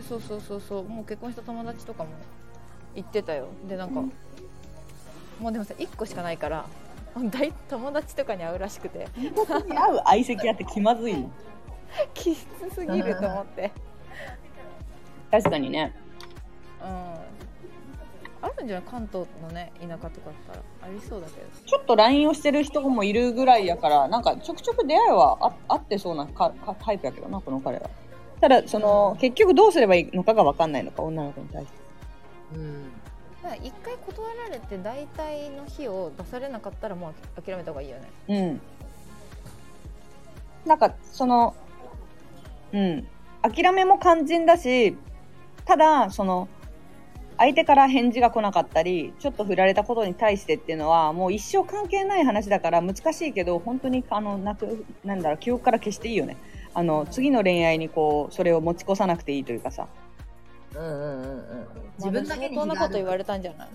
[0.07, 0.85] そうそうそうそう。
[0.85, 2.11] もう結婚した友達とかも
[2.95, 3.47] 行ってたよ。
[3.69, 4.01] でなんか、
[5.41, 6.67] もうでもさ1個しかないから
[7.17, 9.07] 大友達とかに会うらしくて。
[9.75, 11.31] 合う相席屋って気まずいの？
[12.13, 13.73] 気質すぎると思って。
[15.31, 15.95] 確かにね。
[16.83, 16.89] うん。
[18.47, 18.89] あるんじゃない？
[18.91, 21.47] 関東のね田舎とかだったらありそうだけど。
[21.65, 27.89] ちょっと LINE をしてる人もいるぐらいやからなんかちょくちょく出会いはああってそうなかかタイプやけどなこの彼は。
[28.41, 31.79] ただその結局どうすればいいのかが分かんないのか女の子に対して。
[32.57, 32.93] うん
[33.55, 38.11] 一回断られて大体の日を出されなかったらもう諦めた方がいいよね。
[38.29, 38.61] うん。
[40.67, 41.55] なんかその
[42.73, 43.07] うん。
[43.43, 44.97] 諦めも肝心だし
[45.65, 46.49] ただその
[47.39, 56.37] 相手から返事が来なかったりちょっと振られたことに対してっていうのはもう一生関係ない話だから難しいけど本当にあのなくなんだろう記憶から消していいよね。
[56.73, 59.87] あの次の恋愛にこうそれを持ち越さなくていいというかさ。
[60.77, 61.67] うんうんうんうん。
[61.99, 63.69] 自分だけにまあでも相当なこと言われれたんじゃない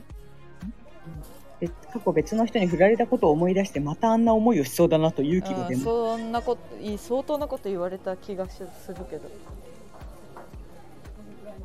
[1.59, 8.53] べ過去別の人に振られたことを思い出してまたあんな思いをしそうだなと勇気が出うんるそんなこといい相当なこと言われた気がし
[8.85, 9.29] するけど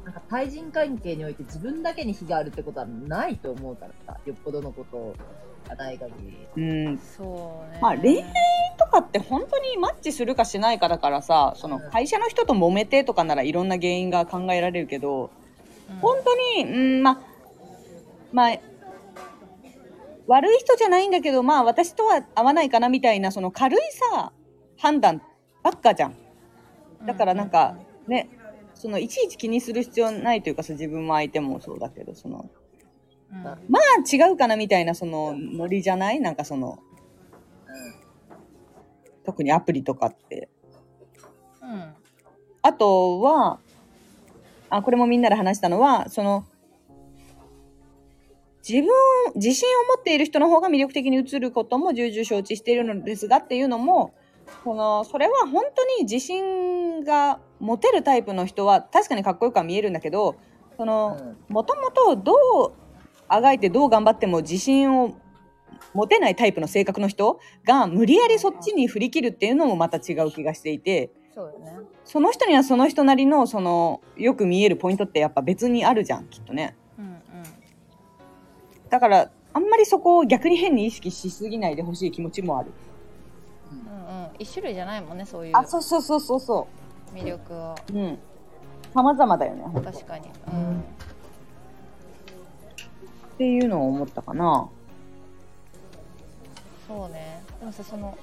[0.07, 5.16] なんか対人関係において自分だけに非があるってことはないと思うからさよっぽどのこと
[5.69, 6.12] がない限
[6.55, 6.99] りうん。
[6.99, 7.81] そうね。
[7.83, 8.33] まあ恋愛
[8.79, 15.33] とかって本当にマッチするかしないかだからさその会社の人と揉めてとかならいろんな原因が考えられるけど
[15.90, 15.97] うん。
[15.97, 17.21] 本当にうんまあ
[18.33, 18.59] まあ
[20.29, 23.81] 悪い人じゃないんだけどまあ私とは合わないかなみたいなその軽い
[24.12, 24.33] さ
[24.79, 25.21] 判断
[25.64, 26.14] ばっかじゃん。
[27.05, 28.29] だからなんかね
[28.87, 32.49] そのいちいち気にする必要ないというかさ自分も相手もそうだけどその
[33.33, 33.42] うん。
[33.42, 36.20] まあ違うかなみたいなそのノリじゃない？
[36.20, 36.79] なんかその
[39.25, 40.49] 特にアプリとかって。
[41.61, 41.94] うん。
[42.62, 43.59] あとは
[44.70, 46.44] あこれもみんなで話したのはその
[48.68, 48.88] 自分
[49.35, 54.14] 自信を持っている人の方が魅力的に映ることも重々承知しているのですがっていうのも
[54.64, 60.37] そのそれは本当に自信が持てるタイプの人は確かにかっこよくは見えるんだけど
[60.76, 62.32] そのもともとど
[62.66, 62.72] う
[63.28, 65.16] あがいてどう頑張っても自信を
[65.94, 71.72] 持てないタイプの性格の人が無理やりそっちに振り切るっていうのもまた違う気がしていてそうよね。
[72.04, 76.76] その人にはその人なりのそのよく見えるポイントってやっぱ別にあるじゃんきっとね。
[76.98, 77.20] うんうん。
[78.88, 82.72] だからあんまりそこを逆に変に意識しすぎないでほしい気持ちもある
[84.38, 86.68] 一種類じゃないもんねそういうあそうそうそうそうそ
[87.14, 88.18] 魅力はううん。
[88.94, 90.85] 様々だよね確かに、うん。
[93.38, 94.68] ていうのを思ったかな。
[96.88, 97.42] そうね。
[97.61, 98.16] でもさその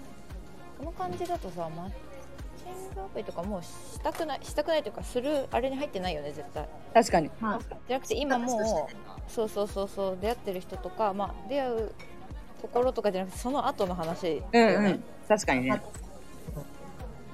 [0.80, 6.68] この感じだとさマッチングアプリとかもうしたくないしたくないというかするあれに入ってないよね絶対。
[6.94, 7.30] 確かに。
[7.40, 7.60] まあ。
[7.88, 8.50] じゃなくて今もう
[9.28, 11.92] そうそうそうそう出会ってる人とかまあ出会う
[12.64, 15.82] ところとかじゃなくてその後の話だよね、確かにね。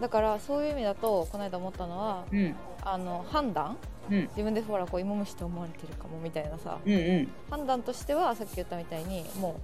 [0.02, 2.56] だからそういう意味だとこの間思ったのはうん。
[2.82, 3.78] あの判断
[4.10, 4.22] うん。
[4.30, 6.80] 自分でほらこう芋虫と思われてるかもみたいなさ。
[6.84, 7.28] うんうん。
[7.52, 9.60] 判断としてはさっき言ったみたいにも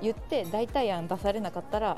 [0.00, 1.96] う言って代替案出されなかったら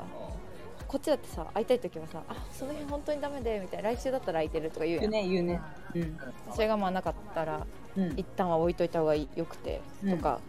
[0.87, 5.61] こっちだってさ会いたい時はさ「あその辺本当にダメで」みたいな来週だったら空いてるとか言うや言うんね言うね。
[5.95, 6.19] うん。
[6.53, 8.13] それがまあなかったらうん。
[8.15, 10.17] 一旦は置いといた方がよくてうん。
[10.17, 10.39] とか、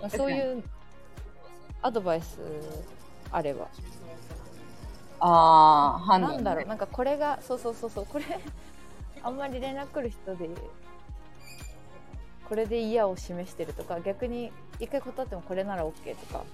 [0.00, 0.62] まあそういう
[1.82, 2.38] アドバイス
[3.30, 3.68] あれば
[5.20, 8.24] ああ判断なんだろうなんかこれがそうそうそうそうこれ
[9.22, 10.50] あんまり連絡来る人で
[12.48, 16.44] これで嫌を示してるとか逆に一回断ってもこれなら OK とか、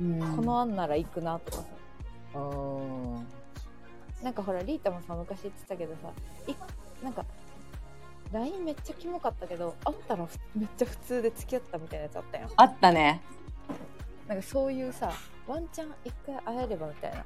[0.00, 0.36] うん。
[0.36, 1.68] この案なら行くなとかさ。
[4.22, 6.10] なんかほらリータもさ昔言ってたけどさ
[6.46, 7.24] いなんか
[8.32, 12.50] LINE めっちゃキモかったけど会ったらふめっちゃ普通で付き合ったみたいなやつあったやん。
[12.56, 13.22] あったね。
[14.26, 15.12] なんかそういうさ
[15.46, 17.24] ワンチャン一回会えればみたいな。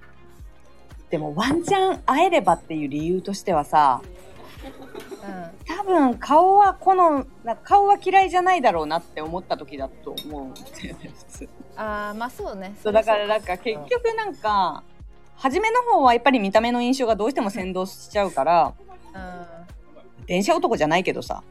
[1.10, 11.44] でもワンチャン会えればっていう理由としてはさう多分顔はこのな顔は嫌いじゃないだろうなって思った時だと思うんだよね 普通。
[11.44, 12.76] んああまあそうね。
[12.82, 14.82] そうだからなんか結局なんか
[15.36, 18.72] 初めの方はやっぱり見た目の印象がどうしても先導しちゃうから
[19.14, 19.61] うん
[20.32, 21.44] 電車男じゃないけどさ。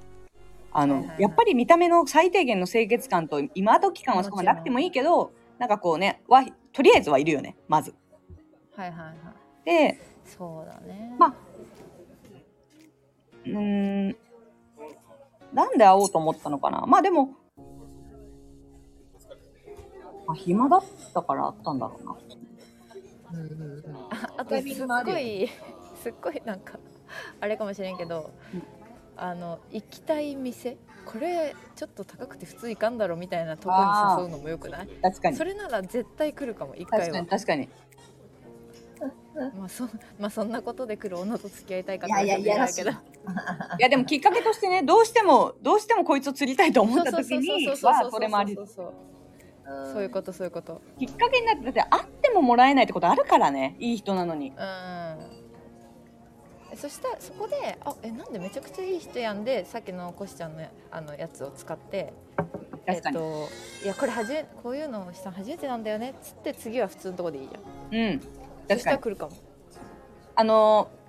[0.72, 1.22] あの、はいはいはい。
[1.22, 7.94] やっぱり見た目の最低限の清潔感と今時感はそこまでなくてもいいけどなんかこうねはとりあえずはいるよねまず。
[8.76, 9.66] はいはいはい。
[9.66, 11.16] でそうだね。
[11.20, 11.36] まあ
[13.46, 14.18] うーん
[15.54, 16.84] なんで会おうと思ったのかな。
[16.88, 17.36] まあでも
[20.26, 22.16] まあ、暇だったからあったんだろうな。
[23.34, 23.84] うんうんうん。
[24.38, 25.50] あとタイミンすっごい
[26.02, 26.80] すっごいなんか
[27.40, 28.64] あれかもしれんけど、うん
[29.18, 34.88] あの行きたい店これちょっと高くて普通行かんだろみたいなとこに誘うのもよくない？
[35.02, 35.44] 確かにそ。
[35.44, 37.70] れなら絶対来るかも一回は確かに。
[39.58, 39.86] まあそ
[40.20, 42.94] まあそんなことで来る女と付き合いたいかいやいやいやいけど い
[43.80, 53.76] や、でもきっかけとしてね、どうしても、どうしてもこいつを釣りたいと思った時には、それもありそういうことそういうこときっかけになって、だって会ってももらえないってことあるからね。
[53.80, 54.50] いい人なのに。
[54.50, 55.31] うん
[56.76, 62.14] そしたらそこで「あえなんでめちゃくちゃいい人やんで」さっきのコシちゃんのあのやつを使って
[62.86, 63.02] えっ。
[63.02, 63.48] と、
[63.84, 68.22] いやこれはじめこういうのをしたの初めてなんだよねっつって次は普通のとこでいいじゃんうん。
[68.70, 68.78] そ。
[68.78, 69.34] したら来るかも
[70.36, 71.02] あのー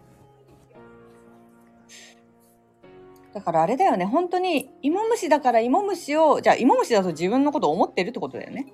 [3.32, 8.66] だからあれだよね、本当に、芋虫だから芋虫を、じゃあ芋虫だと自分のことを思ってるってことだよね。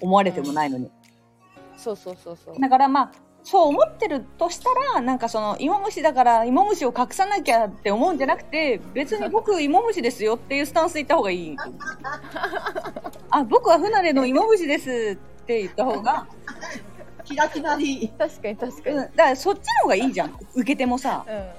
[0.00, 0.90] 思われてもないのに。
[1.76, 11.56] そうそうそうそうだからまあ、そう思ってるとしたら、なんかその、芋虫だから芋虫を隠さなきゃって思うんじゃなくて、別に僕芋虫ですよっていうスタンスで言った方がいい。
[13.30, 16.26] あ、僕は不慣れの芋虫ですって言った方が、
[17.24, 18.12] キラキラに。
[18.18, 20.36] 確かに確かに、うん、だからそっちの方がいいじゃん。
[20.54, 21.24] 受けてもさ。
[21.26, 21.50] うんうんうん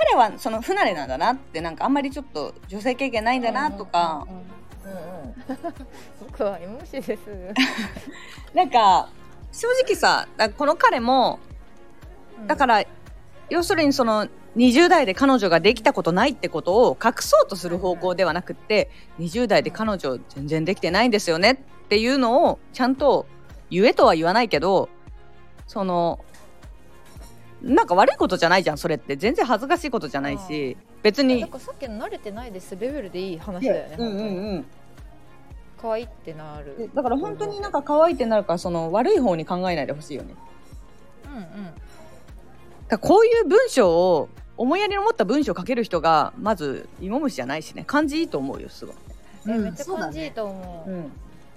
[0.00, 5.74] 彼はその不慣れなんだなって、なんかあんまりちょっと女性経験ないんだなとか、うんうんうんうんうん。
[6.26, 7.20] 僕は芋虫です
[8.54, 9.10] なんか、
[9.52, 11.38] 正直さ、だこの彼も、
[12.46, 12.86] だからら、
[13.48, 21.56] 要するにその20代で彼女ができたことないってことを隠そうとする方向ではなくって20代で彼女全然できてないんですよねっ
[21.88, 23.26] ていうのをちゃんと
[23.70, 24.88] 言えとは言わないけど
[25.66, 26.24] その
[27.62, 29.16] なんか悪いことじゃないじゃんそれって。
[29.16, 34.66] 全然恥ずかしいことじゃないし別だにさっきの慣れてないですレベルでいい話だよね、うんうんうん
[35.80, 36.76] 可愛いってなる。
[36.76, 40.34] でだから本当になんか可愛いってなるからその悪い方に考えないでほしいよね。
[41.26, 41.44] うんうん。
[41.44, 41.76] だか
[42.90, 47.84] らこういう文章を思いやりの持った文章を書ける人がまず芋虫じゃないしね。
[47.86, 48.96] 感じいいと思うよすごい、
[49.46, 49.52] うん。
[49.52, 50.12] えめっちゃそうだね。
[50.12, 51.12] 感じいいと思う、ん、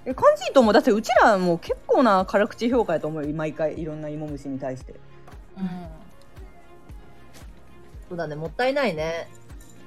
[0.05, 0.73] え感じいいと思う。
[0.73, 3.79] だってうちらも結構な辛口評価やと思うよ毎回。
[3.79, 4.93] いろんな芋虫に対して。
[5.57, 5.69] うん。
[8.07, 9.27] そうだね、もったいないね。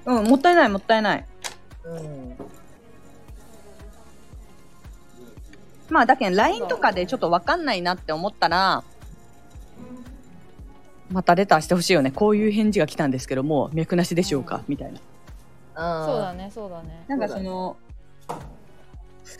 [0.04, 1.26] うんもったいないもったいない。
[1.84, 2.36] うん。
[5.88, 8.82] まあだけど LINE とかでちょっと分かんないなって思ったら
[11.10, 12.10] またレターしてほしいよね。
[12.10, 15.00] こういう返事が来たんですけども脈なしでしょうか、みたいな。
[15.74, 17.04] あそうだねそうだね。
[17.06, 17.76] なんかその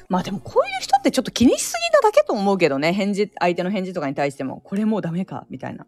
[0.09, 2.93] まあでもこういう人ってちょっと気にしすぎなだけと思うけどね。
[2.93, 4.61] 返事相手の返事とかに対しても。
[4.61, 5.47] これもうダメか？
[5.51, 5.87] みたいな。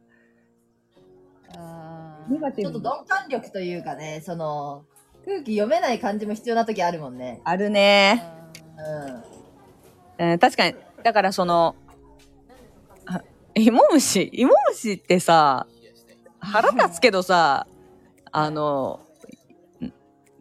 [1.57, 2.73] あネガティブ。
[2.73, 4.85] ちょっと鈍感力というかね、その、
[5.25, 7.41] 空気読めない感じも必要な時あるもんね。
[7.45, 8.25] あるね。
[8.77, 9.38] うん。
[10.19, 10.75] うん、確かに。
[11.03, 11.77] だからその、
[13.07, 13.23] あ
[13.55, 15.67] 芋虫、芋虫ってさ、
[16.41, 17.67] 腹立つけどさ、
[18.31, 19.01] あの、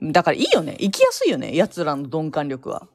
[0.03, 0.75] んだからいいよね。
[0.79, 1.55] 生きやすいよね。
[1.55, 2.87] 奴らの鈍感力は。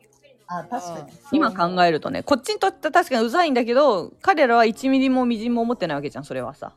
[0.47, 1.13] あ、確かに。
[1.33, 6.73] 今考えるとね、こっちにとっては確かにうざいんだけど、彼らは1ミリもみじんも思ってないわけじゃん、それはさ。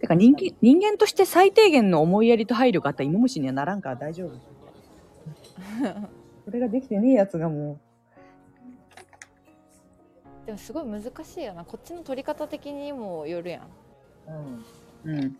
[0.00, 4.32] てか人間人間として最低限の思いやりと配慮があったら芋虫にはならんから大丈夫。
[6.44, 7.78] それができてねえやつがも
[10.46, 13.62] でもすごい難しいよなこっちの取り方的にもよるやん
[15.04, 15.12] うん。
[15.12, 15.16] う。
[15.16, 15.36] うん。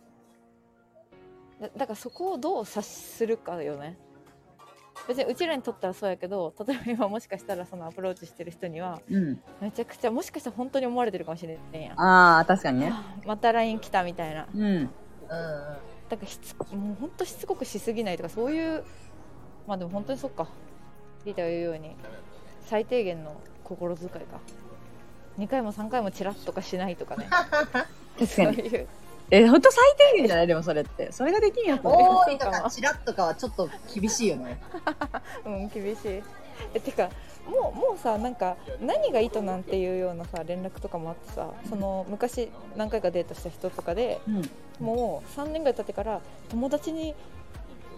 [1.61, 3.97] だだからそこをどう察するかよね
[5.07, 9.41] 別にうちらにとったらそうやけど例えば今もしかしたらそのアプローチしてる人にはうん。
[9.61, 12.93] めちゃくちゃもしかしたら本当に思われてるかもしれないやんああ、確かにね。
[13.25, 14.63] また LINE 来たみたいなうん。
[14.63, 14.89] うん。
[16.09, 18.83] だからしつもう本当しつこくしすぎないとかそういう
[19.67, 20.47] まあでも本当にそっか
[21.25, 21.91] リータが言うように
[22.65, 24.19] 最低限の心遣いか
[25.39, 27.27] 2回も3回もチラッとかしないとかね
[28.19, 28.87] 確かに。
[29.31, 30.47] え、ほんと最低限じゃない？
[30.47, 31.11] でもそれって。
[31.11, 31.89] それができんやつね。
[31.91, 34.61] 多いとか、 チラッとかはちょっと厳しいよね。
[35.45, 36.23] うん厳しい
[36.75, 37.09] えてか
[37.47, 44.49] もうもうさなんか何が意図なんていうようなさ連絡とかもあってさその昔何回かデートした人とかでうん。
[44.79, 47.15] もう3年ぐらい経ってから友達に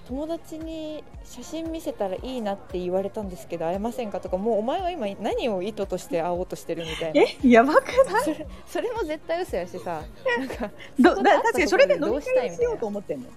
[0.07, 7.21] 友達に写真見せたらいいなって言われたんですけど会えませんかとかもうお前は今何を意図として会おうとしてるみたいな。
[7.21, 8.23] え、やばくない？
[8.23, 10.01] それそれも絶対嘘やしさ。
[10.39, 13.27] なんか どだ確かにそれでどうしたいしようと思ってんの？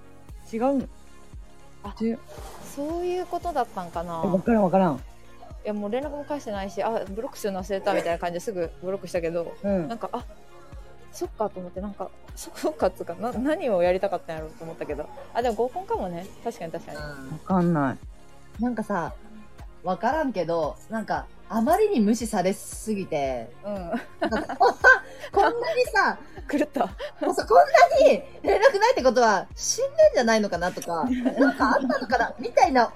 [0.53, 0.87] 違うの？
[1.83, 1.95] あ
[2.77, 4.23] そういうことだったんかな。
[4.25, 4.97] えわからんわからん。
[5.65, 9.89] いやもう連絡も返してないしあブロックするの忘れたみたいな感じですぐブロックしたけどうん。
[9.89, 9.99] なん。
[9.99, 10.25] かあ
[11.13, 15.09] そっかと思ってなんかそそっかっつうかな何をやりたかったんやろうと思ったけど。
[15.35, 16.27] あでも合コンかもね。
[16.45, 16.99] 確かに確かに。
[16.99, 17.05] わ
[17.45, 17.97] かんな
[18.59, 18.63] い。
[18.63, 19.13] なんかさ、
[19.83, 23.75] わからんけど、なんか、あまりに無視されすぎて、うん。
[25.33, 26.19] こんなにさ、
[26.51, 26.87] 狂った。
[27.25, 32.93] もうさこんなに連絡ないってことは死んでんじゃないのかなとか、なんかあったのかなみたいな。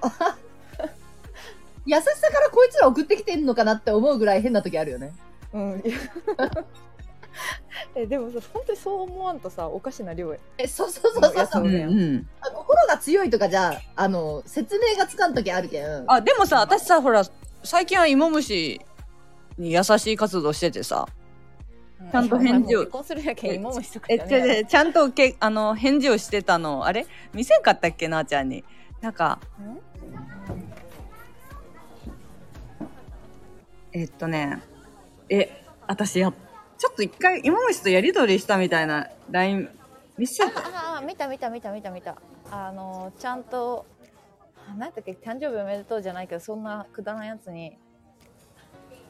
[1.85, 5.13] 優しさからこいつら送ってきてんのかなって思うぐらい変な時あるよね。
[5.53, 5.83] うん
[7.95, 10.39] えでもさ本当にそう思わんとさおかしな量や。
[10.57, 11.47] え、そうそうそうそう。
[11.51, 11.67] そうう。
[11.67, 12.27] んねうん。
[12.41, 16.05] あ心が強いとかじゃ、あの、説明がつかん時あるけん。
[16.07, 17.23] あ、でもさ、私さ、ほら、
[17.63, 18.79] 最近は芋虫
[19.57, 21.07] に優しい活動しててさ、
[22.11, 22.79] ちゃんと返事を。
[22.81, 27.05] 結婚するやけん芋虫とかえ、じゃねえちゃんとけあの返事をしてたの、あれ？
[27.33, 28.07] 見せんかったっけ？
[28.07, 28.63] なあちゃんに。
[29.01, 29.39] なんか、
[33.91, 34.61] えっとね、
[35.29, 36.33] え、私や、
[36.77, 39.69] ちょっと一回芋虫とやりとりしたみたいな LINE
[40.17, 40.59] 見せた。
[40.59, 42.17] ああ見た見た見た見た見た
[42.51, 43.85] あのちゃんと
[44.55, 47.77] あ何だっけ誕生日おめでとうじゃないけどそんなくだらんやつに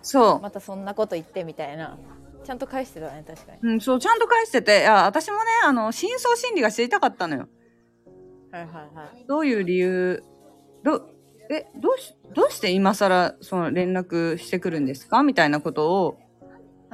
[0.02, 0.42] そう。
[0.42, 1.98] またそんなこと言ってみたいな
[2.44, 7.48] ちゃんと返してたね確かにうん、そう、ちゃんと返してて、いや、私もね、あの、真相心理が知りたかったのよ。
[8.52, 10.24] はいはいはいどういう理由、
[10.84, 11.10] ど、
[11.50, 15.24] え、どうし、どうして今更、その連絡してくるんですか？
[15.24, 16.20] みたいなことを、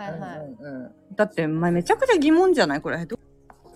[0.10, 0.92] はいはい、うんうんうん。
[1.16, 2.82] だって、前めちゃくちゃ疑問じゃない？
[2.82, 3.06] これ。
[3.06, 3.20] ど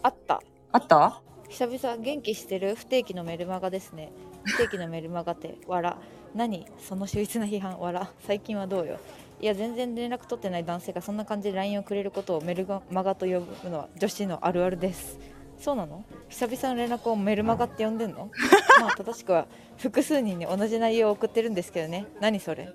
[0.02, 0.42] あった。
[0.72, 1.22] あった？
[1.50, 2.76] 久々元気してる？
[2.76, 4.12] 不定期のメルマガですね。
[4.44, 5.98] 不定期のメルマガってわら
[6.34, 6.66] 何？
[6.80, 8.98] その秀逸な批判わら最近はどうよ？
[9.42, 15.20] いや全然連絡取ってない男性がそんな感じで LINE をくれることをメルマガと呼ぶのは女子のあるあるです
[15.66, 16.06] そうなの？
[16.30, 18.30] 久々の連絡をメルマガって呼んでんの？
[18.80, 19.48] まあ正しくは
[19.78, 22.06] 複数人に同じ内容を送ってるんですけどね。
[22.22, 22.72] 何それ？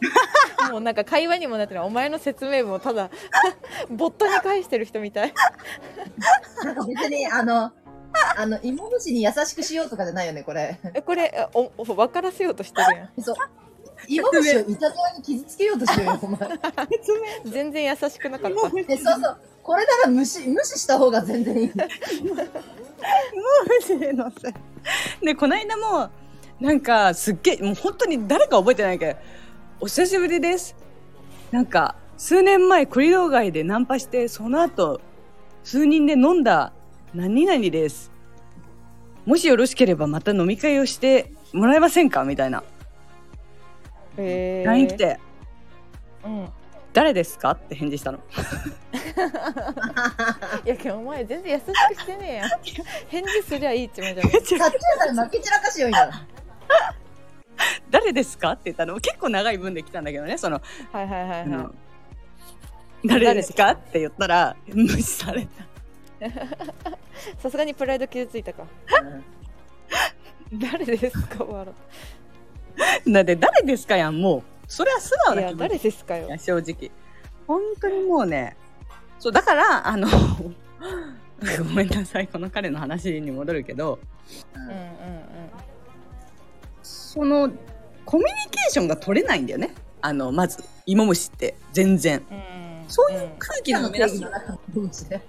[0.72, 1.84] もうなんか会話にもなってない。
[1.84, 3.10] お前の説明文をただ
[3.90, 5.34] ボットに返してる人みたい。
[6.64, 7.70] なんか別に、あの、
[8.36, 10.78] あの、芋虫に優しくしようとかじゃないよね、これ。
[10.94, 13.22] えこれおお分からせようとしてるやん。
[13.22, 13.34] そう。
[14.08, 16.38] 芋虫をいたずらに傷つけようとしてるよ、お前。
[17.44, 19.36] 全然優しくなかったえ、そうそう。
[19.62, 21.72] これなら無視、無視した方が全然いい。
[24.14, 24.52] のせい。
[25.24, 26.10] で、この間も、
[26.60, 29.18] なんか、すっげえ、もう本当に誰か覚えてないけど、
[29.80, 30.74] お久しぶりです。
[31.50, 35.00] なんか、数年前、コリドー街でナンパして、その後、
[35.64, 36.72] 数人で飲んだ
[37.14, 38.10] 何々です。
[39.24, 42.24] もしよろしければまた飲み会をしてもらえませんか？
[42.24, 42.64] みたいな。
[44.16, 45.20] え LINE 来て、
[46.24, 46.48] うん。
[46.92, 47.52] 誰ですか？
[47.52, 48.18] って返事したの。
[50.64, 52.50] いやけどお前全然優しくしてねえやん。
[53.08, 54.32] 返事すりゃいいってもんじゃない。
[54.32, 56.10] カッチューさん負け散らかしよんや。
[57.90, 58.50] 誰ですか？
[58.52, 58.98] って言ったの。
[59.00, 60.60] 結構長い文で来たんだけどね、その、
[60.92, 61.74] はいはいはいはあの
[63.06, 63.70] 誰ですか？
[63.72, 66.26] って言ったら、無視された。
[66.26, 66.32] い
[67.38, 68.64] さすがにプライド傷ついたか。
[70.52, 71.44] 誰ですか？
[71.44, 71.66] 笑
[73.06, 74.42] だって誰ですかやん、もう。
[74.68, 76.90] それは素直いや誰ですかよ正直。
[77.46, 78.56] 本当にもうね、
[79.18, 80.08] そう、だから、あの、
[81.58, 83.98] ごめんなさい、この彼の話に戻るけど、
[84.54, 84.82] うんうんうん
[86.82, 87.50] その、
[88.04, 89.74] コミュニケーションが取れないんだよね。
[90.00, 92.24] あの、まず、芋虫って、全然。
[92.30, 94.20] うんそういう空気の生み出す。
[94.20, 94.28] の
[94.74, 95.20] 芋虫で。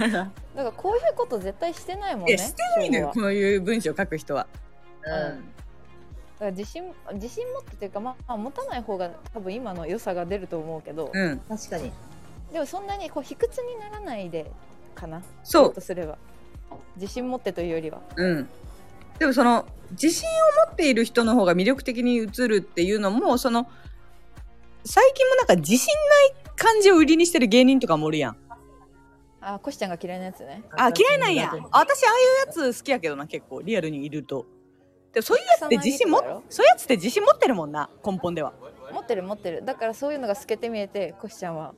[0.00, 4.46] だからこういうこと絶対してないもんねえ、してないのよ、こういう文章を書く人は。
[5.04, 5.51] うん。
[6.42, 11.38] だから自信自信持ってというか、まあ、持たない方が多分今の良さが出ると思うけど、うん。
[11.48, 11.92] 確かに。
[12.52, 14.50] でもそんなにこう卑屈にならないで
[14.92, 16.18] かなそうとすれば
[16.96, 18.48] 自信持ってというよりはうん。
[19.20, 23.68] でもその、自信を持っている人の方が魅力的に映るっていうのも、その、
[24.84, 25.94] 最近もなんか自信
[26.34, 28.36] ない感じを売りにしてる芸人とかもおるやん。
[29.40, 31.52] あコシちゃんが嫌いなやつねあ、嫌いなんや。
[31.52, 34.44] あ私、ああいうやつ好きやけどな、結構、リアルにいると。
[35.12, 38.52] でもそういうやつって自信もそういうやつって自信持ってるもんな、根本では。
[38.92, 41.74] 持ってる持ってるだからそういうのが透けて見えてコシちゃんは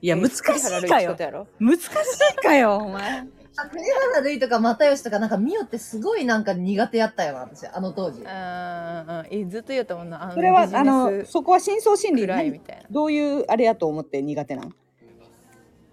[0.00, 1.22] いや、難しいかよこと。
[1.22, 1.46] やろ？
[1.58, 3.26] 難しいかよ、お前。
[3.60, 8.20] あ栗原るいとか又吉とかなんかミオってすごいなんか苦手やったよな、私、あの当時。
[8.20, 12.28] うんうんうんいずっと言うたもんなあのそれは、あの、そこは深層心理み
[12.60, 14.74] たいなどういうあれやと思って苦手なん？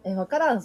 [0.04, 0.64] え、わからん。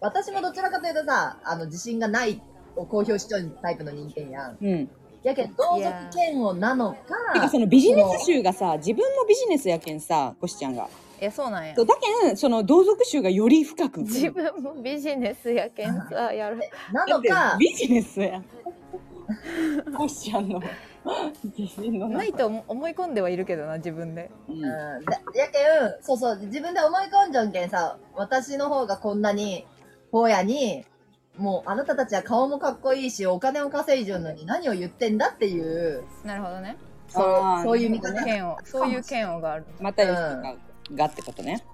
[0.00, 2.42] 私もどちらかというとさ、あの、自信がない
[2.76, 4.58] を公表しちゃうタイプの人間やん。
[4.60, 4.90] うん。
[5.22, 6.98] やけど、同族嫌悪なのか、
[7.34, 10.88] てかそのビジネス集がさ、自分もビジネスやけんさ、コシちゃんが。
[11.20, 14.00] いやそうなんやそうだけん、その同族集がより深く。
[14.00, 16.58] 自分もビジネスやけんさ やる
[16.92, 18.44] なのか、ビジネスやん。
[19.96, 20.60] コシちゃんの
[22.08, 24.68] ないと思思い込んではいるけどな自分でううんや
[25.50, 29.66] けん、そうそう、自分で思い込んじゃんけんさ、私の方がこんなに、
[30.12, 30.84] 荒野に、
[31.38, 36.76] もうあなたたちは顔もかっこいいし、お金を稼いじゃうのに何を言ってんだっていう、なるほどね
[37.08, 38.34] そうそういう見方ね。
[38.34, 40.56] 嫌悪そういう嫌悪があるまたよしとか
[40.94, 41.64] がってことね。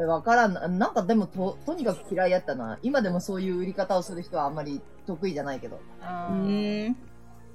[0.00, 0.66] えわからんな。
[0.68, 2.78] なんかでもと、とにかく嫌いやったな。
[2.82, 5.80] 今でもそういう売り方をする人はあんまり得意じゃないけど。
[6.00, 6.96] うん。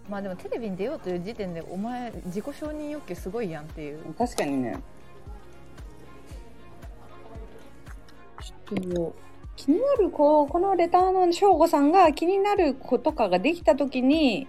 [0.10, 4.80] まあでもテレビに出ようという時点でお前自己承認欲求すごいやんっていう確かにね。
[8.42, 9.16] ちょっと
[9.56, 14.48] 気になる子、このレターの翔吾さんが気になる子とかができたときに、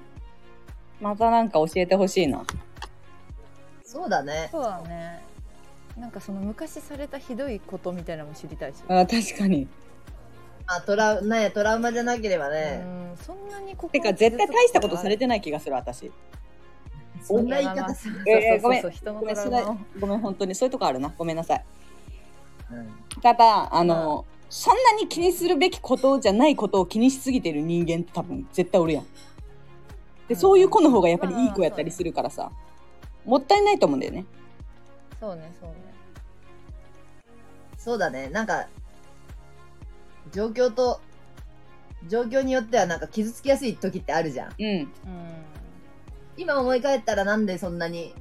[1.01, 2.45] またなんか教えてほしいな。
[3.85, 4.49] そうだね。
[4.51, 5.23] そうだね
[5.97, 9.67] なんかその昔されたひどいことみたいなのも知りたいし、あ確かに。
[10.67, 12.77] あ、トラウ、ね、トラウマじゃなければうね。
[12.79, 16.11] んそんなにこてか絶対大したことされてない気がする私。
[17.23, 18.23] そんな言い方する。
[18.29, 18.83] えーごめん
[20.01, 21.15] ごめん本当にそういうとこあるな。
[21.17, 21.65] ごめんなさい。
[22.73, 22.89] うん
[23.23, 24.27] ただあの、
[24.57, 29.07] そんなに気にするべきことじゃないことを気にしすぎてる人間って多分絶対おるやん。
[30.29, 32.51] でそういう子の方がやっぱりいい子やったりするからさ、
[33.27, 34.25] もったいないと思うんだよね。
[35.21, 35.77] そうねそうね
[37.77, 38.31] そうだね。
[38.31, 38.67] なんか、
[40.33, 41.03] 状況と、
[42.09, 44.55] 状況によってはなんか傷つきやすい時ってあるじゃん。
[44.59, 44.67] うん。
[44.67, 44.89] うん
[46.39, 48.15] 今思い返ったらなんでそんなに、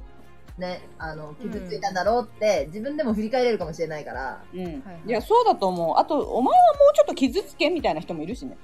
[0.58, 4.42] ね、あの、傷ついたんだろうって、自分でも振り返れるかもしれないから。
[4.54, 4.74] うん、はい
[5.06, 5.10] い。
[5.10, 5.98] やそうだと思う。
[5.98, 8.56] あとお前はもうちょっと傷つけみたいな人もいるしね。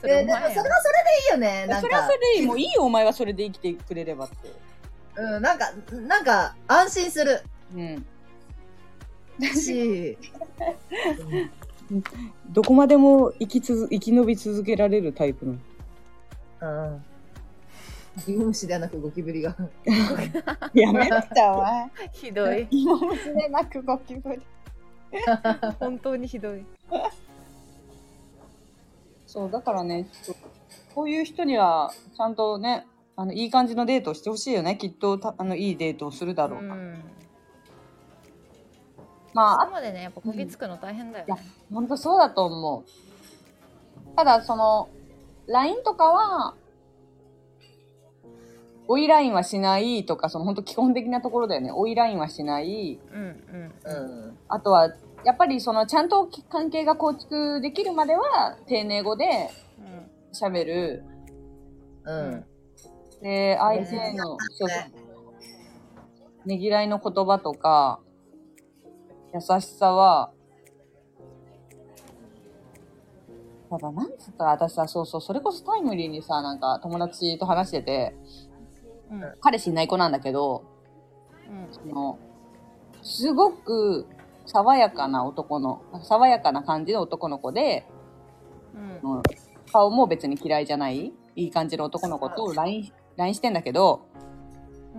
[0.00, 0.66] それ えーでもそれはそれでい
[1.28, 1.66] いよね。
[1.66, 1.80] なんか。
[1.80, 2.46] それはそれでいい。
[2.46, 4.36] もういいよお前はそれで生きてくれればって。
[5.16, 5.72] うん、なんか、
[6.06, 7.42] なんか、安心する。
[7.74, 8.06] うん。
[9.40, 10.16] し、
[12.50, 15.56] どこまでも生きつ生き延び続けられるタイプの。
[16.60, 17.04] うん。
[18.26, 19.56] 芋虫ではなくゴキブリが。
[20.74, 21.90] やめてお前。
[22.12, 22.66] ひどい。
[22.70, 24.42] 今娘なくゴキブリ。
[25.80, 26.64] 本当にひどい。
[29.26, 30.06] そうだからね
[30.94, 32.86] こういう人にはちゃんとね
[33.16, 34.76] あのいい感じのデートをしてほしいよね。
[34.76, 36.66] きっとたあのいいデートをするだろうか。
[36.68, 37.04] ら、うん。
[39.32, 41.42] まあそこまでねやっぱこぎつくの大変だよね、
[41.72, 42.84] 本当そうだと思う。
[44.16, 44.88] ただ、その、
[45.46, 46.54] LINE とかは、
[48.92, 51.72] 追い LINE はしないとか、その本当基本的なところだよね。
[51.72, 53.00] 追い LINE はしない。
[53.10, 54.38] うんうんうん。
[54.48, 54.90] あとは、
[55.24, 61.04] やっぱりその、ちゃんと関係が構築できるまでは、丁寧語でうん喋る。
[62.04, 62.44] うん。
[63.22, 64.68] で、相手の、そう
[66.44, 68.00] ねぎらいの言葉とか、
[69.32, 70.32] 優しさは、
[73.70, 78.14] ただ、なんつったら私さ、そうそう、それこそタイムリーにさ、なんか友達と話してて、
[79.12, 80.64] うん彼氏いない子なんだけど、
[81.48, 82.18] うんその、
[83.02, 84.06] すごく
[84.46, 87.86] 爽やかな男の、爽やかな感じの男の子で、
[89.02, 89.22] うんうん
[89.72, 94.06] 顔も別に嫌いじゃない、いい感じの男の子と LINE、LINE してんだけど、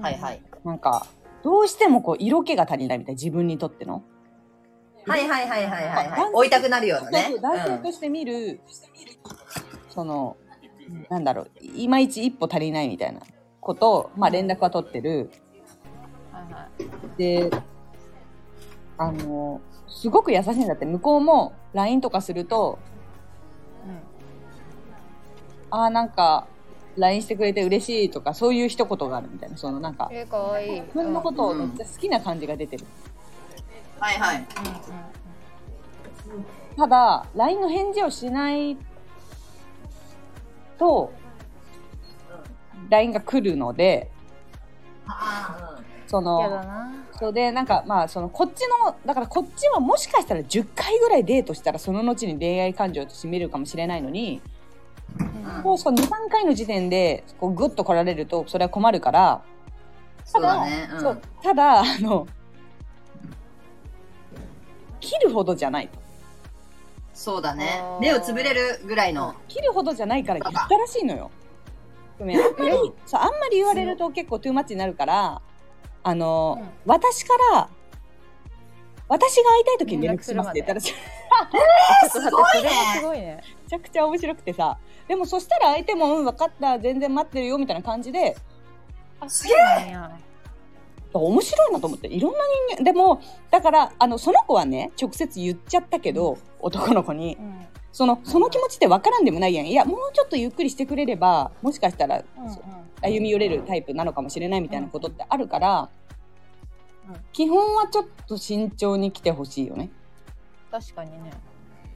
[0.02, 0.42] はいはい。
[0.64, 1.06] なんか、
[1.44, 4.04] どうしてもこう、色気が足りないみたい、自分にとっての。
[5.06, 6.28] はいはいはいはいはい、はい男。
[6.28, 7.42] 性追いたくなるようなねそうそう。
[7.42, 8.62] 男性として見る、
[9.90, 10.38] その、
[11.10, 13.22] なんだろう、いまいち一歩足りないみたいな
[13.64, 15.32] ことを、まあ連絡は取ってる。
[16.32, 17.52] はいはいで、
[18.98, 22.80] あの、すごく優しいんだって、向こうも LINE とかすると、
[25.70, 26.48] ああ、なんか、
[26.98, 32.86] LINE してくれて嬉しいとか、そういう一言があるみたいな、そのなんかうん、えー、かわいい自分のことをめっちゃ好きな感じが出てる。
[34.00, 34.38] はいはい。
[34.38, 34.46] うん
[36.76, 38.78] ただ、LINE の返事をしない
[40.80, 41.12] と、
[42.90, 44.10] LINE が来るので、
[45.08, 54.42] あそうんやだの、なそうで、なんかまあ、その、こっちの、だからこっちはもしかしたら10回ぐらいデートしたら、その後に恋愛感情として見れるかもしれないのに、
[55.20, 59.42] うんもうその2、3回の時点で、こう、グッと来られると、それは困るから、
[60.26, 60.90] そうだね。
[60.92, 61.00] うん。
[61.02, 62.28] そうただ、あの、
[65.00, 65.90] 切るほどじゃない。
[67.14, 69.36] そうだね目をつぶれるぐらいの。
[69.48, 71.30] 切るほどじゃないから言ったらしいのよ。
[72.24, 75.42] ごめん、あんまり、そう、あんまり言われると結構トゥーマッチになるから、
[76.04, 76.70] あの、うん。
[76.86, 77.70] 私から、
[79.10, 80.94] 私が会いたい時に連絡しますって言ったら す
[83.02, 83.44] ごいね。
[83.64, 84.78] めちゃくちゃ面白くてさ。
[85.08, 88.38] でもそしたら相手も、うん、分かった、全然待ってるよ、みたいな感じで、
[89.20, 90.12] あそうなんや。
[91.14, 92.08] 面白いなと思って。
[92.08, 93.22] いろんな人間、でも、
[93.52, 97.36] だから、あの、その子はね、直接言っちゃったけど、男の子に。
[97.36, 99.68] うんその、その気持ちって分からんでもないやん。
[99.68, 102.58] いや、もうちょっとゆっくりしてくれれば、もしかしたら、うんうん
[103.06, 105.88] 歩み寄れるタイプなのかもしれないみたいなことってあるから、うん
[107.34, 109.92] 基本はちょっと慎重に来てほしいよね。
[110.72, 111.32] 確かにね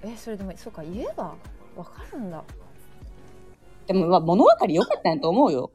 [0.04, 1.34] えそれでもそうか言えば
[1.78, 2.44] わかるんだ
[3.88, 5.72] でも、まあ、物分かり良かったんやと思うよ。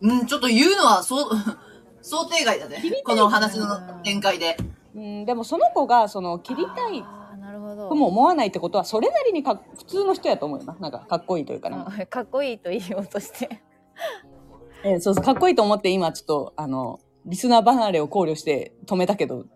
[0.00, 1.30] うん、ちょっと言うのは、そう、
[2.00, 2.80] 想定外だね。
[3.04, 3.66] この話の
[4.04, 4.56] 展開で。
[4.94, 7.23] うん、でもその子が、その、切りたいあーなるほど
[7.88, 10.76] とも思わないってことは、それなりにか普通の人やと思うよな。
[10.80, 11.86] なんか、かっこいいというかな。
[11.88, 13.62] あかっこいいと言おうとして。
[14.84, 19.46] えそうそう、かっこいいと思って今ちょっと、あの、リスナー離れを考慮して止めたけど、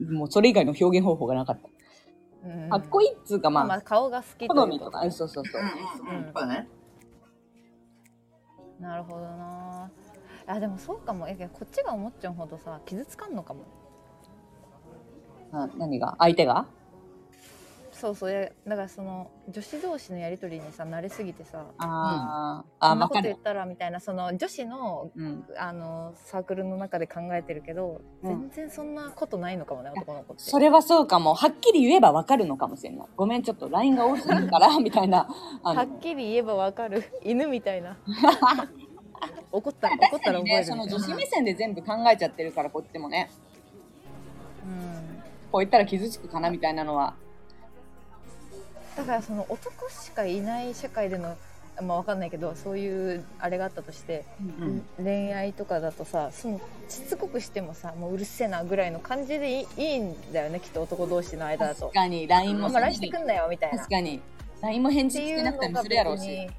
[0.00, 1.68] もうそれ以外の表現方法がなかった。
[2.44, 5.62] うん、うん、かっこいいっつうか、まあ、まあ顔が好き好みとか、そうそうそう。
[6.10, 6.30] うんうん。
[6.30, 6.32] う。
[8.80, 9.90] なるほどな。
[10.46, 11.28] あでもそうかも。
[11.28, 13.60] えこっちが思っちゃうほどさ傷つかんのかも。
[15.52, 16.14] あ何が？
[16.18, 16.66] 相手が？
[18.00, 23.38] そうそうやだからその女子同士のやり取りにさ慣れすぎてさあー、こあ、わかるんなこと言っ。
[23.40, 25.44] たらみたいなその女子のうん。
[25.56, 31.34] あのサークルの中で考えてるけど、うん全然そんなことないのかもね男の子ってそれはそうかも。
[31.34, 33.06] はっきり言えばわかるのかもしれない。
[33.16, 35.26] ごめん、ちょっと LINE が多すぎるから、 みたいな。
[35.62, 37.96] はっきり言えばわかる犬みたいな
[39.50, 43.28] 怒った怒ったら覚えね、るその女子目線で全部考えちゃってるから、こっちもね。
[44.64, 45.18] うん
[45.50, 47.14] こう言ったら傷つくかな、みたいなのは。
[48.98, 51.36] だからその男しかいない社会での
[51.80, 54.24] まあわかんないけどそういうあれがあったとして、
[54.60, 64.20] うん恋愛とかだとさそのしつこくしてもさもううるせえなぐらいの感じでいいいいんだよねきっと男同士の間だと確かに、LINE もあんま LINE してくんなよみたいな確かに。
[64.60, 66.50] LINE も返っていう事してなくてもするやろう別にし。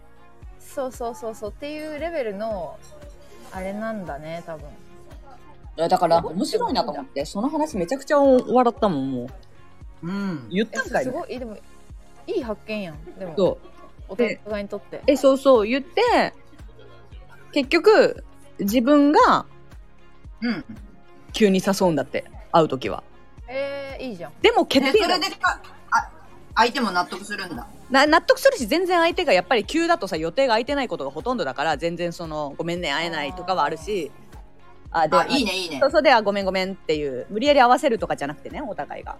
[0.61, 2.77] そうそうそうそうっていうレベルの
[3.51, 4.69] あれなんだね多分
[5.75, 9.29] だから、面白いなと思って、その話めちゃくちゃ笑ったもん、も
[10.03, 10.07] う。
[10.07, 10.49] うん。
[10.49, 11.57] 言っえたんかいねすごいでも
[12.35, 13.67] いい発見やんでもそう。
[14.09, 16.33] お互いにとってえ、そうそう、言って、
[17.51, 18.23] 結局、
[18.59, 19.45] 自分が
[20.41, 20.63] うん。
[21.33, 23.03] 急に誘うんだって、会うときは。
[23.47, 25.61] えー、いいじゃんでも決で、定打それでか、
[25.91, 26.09] あ、
[26.55, 27.67] 相手も納得するんだ。
[27.89, 34.11] な納得するし、全然相手がやっぱり急だとさ、予定が空いてないことがほとんどだから、全然その、ごめんね、会えないとかはあるし、
[34.91, 35.91] あ、で、あ、いいね、いいねそう。
[35.91, 39.17] そうで、あ、ごめんごめんっていう、無理やり合わせるとかじゃなくてね、お互いが。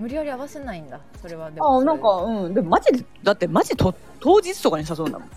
[0.00, 2.54] 無理やり合わせないんだそれはでもあ、なんか、うん。
[2.54, 5.28] でもマジで、だってマジと、当日とかに誘うんだもん。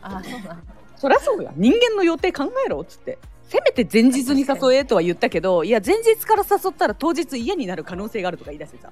[0.00, 0.62] あそうなん
[0.96, 1.52] そりゃそうや。
[1.56, 3.18] 人間の予定考えろっつって。
[3.48, 8.90] せめて前日に誘えとは言ったけど、いや、前日から誘ったら当日嫌になる可能性があるとか言い出してさ。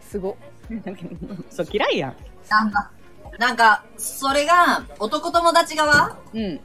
[0.00, 0.36] すご
[1.50, 2.16] そう、嫌いやん。
[2.48, 2.90] なんか、
[3.38, 6.16] なんか、それが、男友達側？
[6.32, 6.60] うん。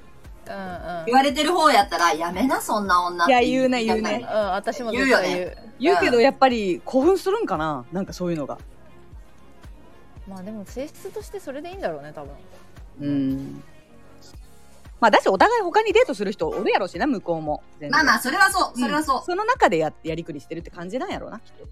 [0.50, 3.34] うんうん言われてる方やったら、やめな、そんな女って。
[3.34, 7.86] いや言うね言うねうん、私も言う言うよ言うけど、やっぱり興奮するんかな？
[7.92, 8.58] なんかそういうのが。
[10.28, 12.32] まあでも性質としてそれでいいんだろうね多分
[13.02, 13.64] うん。
[15.00, 17.64] まあ、だし、お互い他にデートする人おるやろしな、向こうも。
[17.80, 19.24] 全然まあまあ、それはそう、それはそう。
[19.26, 21.66] その中でややりくりしてるって感じなんやろうな、きっと。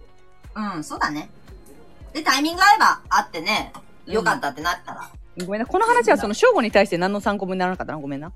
[0.55, 1.29] うん、そうだね。
[2.13, 3.73] で、タイミング合えば、会ってね、
[4.05, 5.09] よかったってなったら。
[5.45, 5.67] ごめんな。
[5.67, 7.99] この話はその、正午に対して何の参考にならなかったな。
[7.99, 8.31] ごめんな。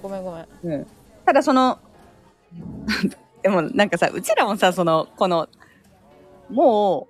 [0.00, 0.86] んごめんごめんうん。
[1.24, 1.78] ただその、
[3.42, 5.48] でもなんかさ、うちらもさ、その、この、
[6.48, 7.08] も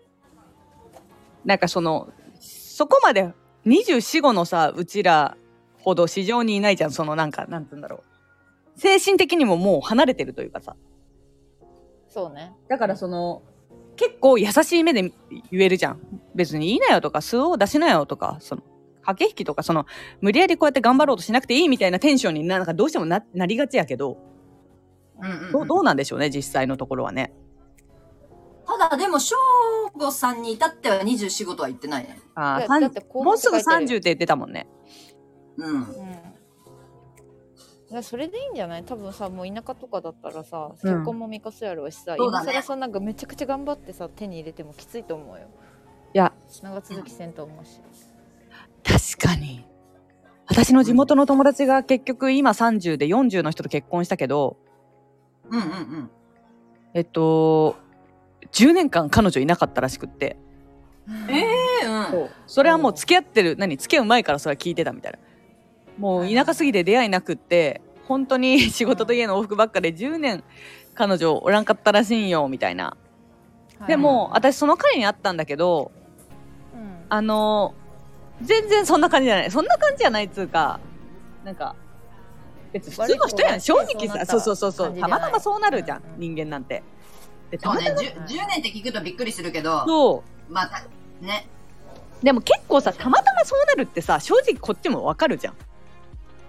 [1.45, 3.33] う、なんかその、そこまで
[3.67, 5.37] 24、5のさ、うちら
[5.83, 6.91] ほど市場にいないじゃん。
[6.91, 8.03] そのなんか、なんつうんだろ
[8.77, 8.81] う。
[8.81, 10.77] 精神的にももう離れてるというかさ。
[12.09, 13.43] そうねだからその、
[13.97, 15.13] 結構優しい目で
[15.51, 16.01] 言えるじゃん。
[16.35, 18.63] 別にいいなよとか、素を出しなよとか、その、
[19.03, 19.87] 駆け引きとか、その、
[20.21, 24.19] 無理やりこうやって頑張ろうとしなくていいみたいなテンションにななんかどうしてもななりがちやけど、
[25.21, 25.53] うんうん、うん。
[25.53, 27.33] どうどうなんでしょうね、実際のところはね。
[28.67, 29.37] ただ、でも、翔
[29.95, 32.21] 吾さんに至っては24、5とは言ってないね。
[32.35, 32.81] ああ、
[33.23, 34.69] もうすぐ書いてる30って言ってたもんね。
[35.57, 35.75] うん。
[35.75, 35.87] うん
[37.91, 38.85] いやそれでいいんじゃない？
[38.85, 45.49] 多分さもう田舎とかだったらさうん結婚も見かすやろうしさ、そうだね今更さなんかめちゃくちゃ頑張ってさ手に入れてもきついと思うよ
[46.15, 46.33] いや、
[46.63, 47.81] 長続きせんと思うし
[48.85, 49.65] 確かに。
[50.47, 54.57] 私の地元の友達が結局今30で40の人と結婚したけど、
[55.49, 55.69] うんうんう
[56.03, 56.11] ん。
[56.95, 57.77] えっと、
[58.53, 60.37] 10年間彼女いなかったらしくって。
[61.29, 61.39] え
[61.85, 62.29] えうん。
[62.47, 65.19] それはもう付き合ってる、何付き合う前からそれは聞いてたみたいな。
[65.99, 70.43] もう田舎すぎて出会いなくって、本当に 仕事と家の往復ばっかで10年
[70.95, 72.97] 彼女おらんかったらしいんよ、みたいな。
[73.87, 75.93] でも、私その彼に会ったんだけど、
[76.75, 77.75] うんあの、
[78.43, 79.51] 全然そんな感じじゃない。
[79.51, 80.81] そんな感じじゃないっつうか、
[81.45, 81.75] なんか、
[82.73, 83.61] 別に普通の人やん。
[83.61, 86.83] 正直さ、そうそうそうそう、たまたまそうなるじゃん、人間なんて。
[87.51, 90.83] で、たそうねまたま、10、10年って聞くとびっくりするけど、そまあ、た
[91.25, 91.49] ね。
[92.23, 92.25] う。
[92.25, 95.55] でも結構さ、たまたまそうなるってさ、正直こっちもわかるじゃん。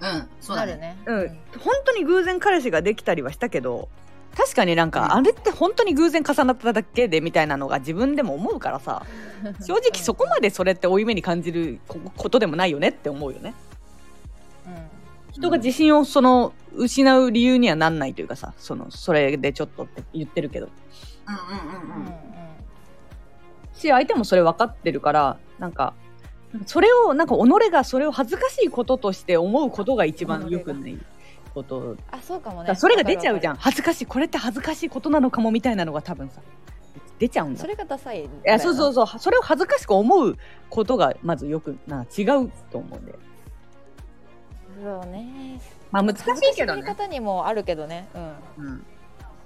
[0.01, 0.97] うん、そうだね。
[1.05, 1.59] なるねうん。
[1.59, 3.89] 本当に偶然彼氏ができたりはしたけど、
[4.35, 9.05] 確かになんか、あれって本当に偶然重なっただけでみたいなのが自分でも思うからさ。
[9.61, 13.53] 正直そこまでそれって負い目に感じるこことでもないよねって思うよね。
[15.31, 20.69] 人が自信をその失う理由にはなんないというかさそのそれでちょっとって言ってるけど。
[23.73, 25.93] し相手もそれ分かってるからなんか
[26.65, 30.97] それをなんか己がそれを恥ずかしいこととして思うことが一番良くない
[31.53, 31.95] こと。
[32.11, 32.75] あそうかもね。
[32.75, 33.55] それが出ちゃうじゃん。
[33.55, 34.05] ん恥ずかしい。
[34.05, 36.41] これって恥ずかしいことなのかもみたいなのが多分さ
[37.19, 37.59] 出ちゃうんだ。
[37.59, 39.07] それがダサいいやそうそうそう。
[39.19, 40.37] それを恥ずかしく思う
[40.69, 43.13] ことがまずよくな違うと思うんで
[44.81, 45.59] そうね。
[45.91, 48.07] まあ難しいけどね、み方にもあるけどね。
[48.15, 48.19] う
[48.61, 48.65] ん。
[48.65, 48.85] うん、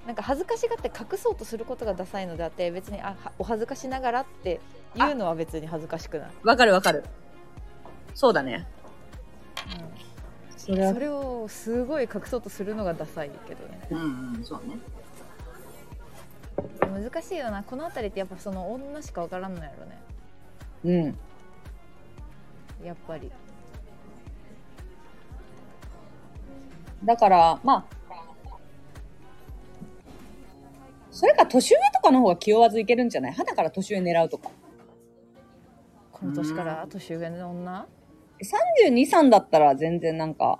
[0.06, 4.62] なんか恥ずかしがって隠そうとすることがダサいのであって別にあはお恥ずかしながらって
[4.96, 7.04] 言うのは別に恥ずかしくない、わかるわかる。
[8.14, 8.66] そうだね。
[9.78, 10.05] うん、
[10.66, 13.80] それをすごい隠そうとするのがダサいけどね。
[13.92, 14.78] うんうん、そうね。
[16.82, 17.62] 難しいよな。
[17.62, 21.14] この辺りってやっぱその女しかわからんのやろね。
[22.82, 22.86] うん。
[22.86, 23.32] やっぱり。
[27.04, 27.86] だからまあ。
[31.12, 33.34] それか年上とかの方が気負わずいけるんじゃない？
[33.34, 34.50] 肌から年上狙うとか。
[36.12, 37.86] この年から年上の女？
[38.42, 40.60] 32、3だったら全然なんか。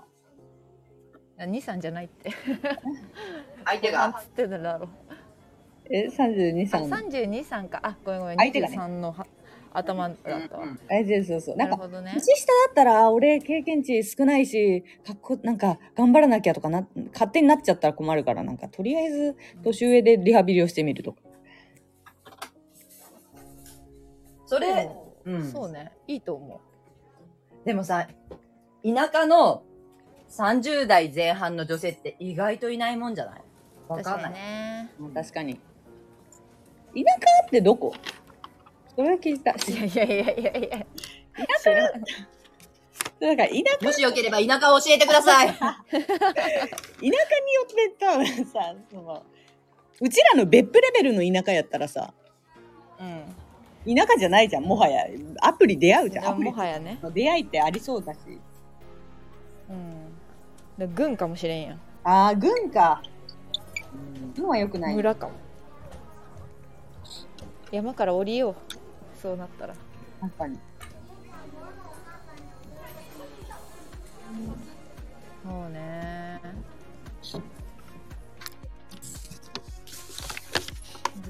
[1.38, 2.30] 23じゃないって。
[3.64, 3.98] 相手が。
[3.98, 4.88] なんつってただろう。
[5.90, 7.80] え32、あ3 32、3か。
[7.82, 8.38] あごめんごめん。
[8.38, 8.76] 相手がね。
[8.78, 9.26] 23のは
[9.72, 11.56] 頭だったわ、えそうそうそう。
[11.56, 12.12] なかなんるほどね。
[12.14, 21.20] 年下だったらあ俺経験値少ないしかっこなんか頑張らなきゃとかな勝手になっちゃったら困るからなんかとりあえず年上でリハビリをしてみるとか。
[24.46, 25.52] それ、でもうん。
[25.52, 25.92] そうね。
[26.06, 26.60] いいと思
[27.66, 28.08] でもさ、
[28.82, 29.62] 田舎の
[30.30, 33.40] 30代前半の女性って意外といないもんじゃない？
[33.88, 34.32] うわかんない。
[34.32, 34.88] ね。
[35.12, 35.54] 確かに。
[35.54, 35.60] 田
[36.92, 37.92] 舎ってどこ？
[38.94, 39.50] それは聞いた。
[39.50, 40.78] いやいやいやいやいや。
[43.18, 43.86] だから田舎？
[43.86, 45.48] もしよければ田舎を教えてください。
[45.48, 47.12] 田舎によ
[47.64, 49.24] って多分さその
[50.00, 52.14] うちらの別府レベルの田舎やったらさ
[53.00, 53.22] うん
[53.86, 54.64] 田舎じゃないじゃん。
[54.64, 55.06] もはや。
[55.40, 56.38] アプリ出会うじゃん。
[56.38, 56.98] ももはやね。
[57.02, 58.18] の出会いってありそうだし。
[59.70, 60.08] うん。
[60.76, 61.80] で軍かもしれんやん。
[62.02, 63.00] ああ軍か。
[64.34, 64.96] 軍はよくない。
[64.96, 65.34] 村かも。
[67.70, 68.54] 山から降りよう。
[69.20, 69.74] そうなったら。
[70.20, 70.58] 確かに。
[75.44, 76.40] そうね。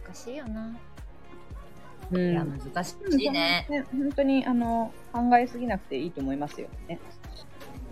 [0.05, 0.75] 難しいよな
[2.13, 2.33] うん。
[2.33, 3.67] いや、難しいね。
[3.69, 6.99] ね本当にあの考えすぎなくていいと思いますよね。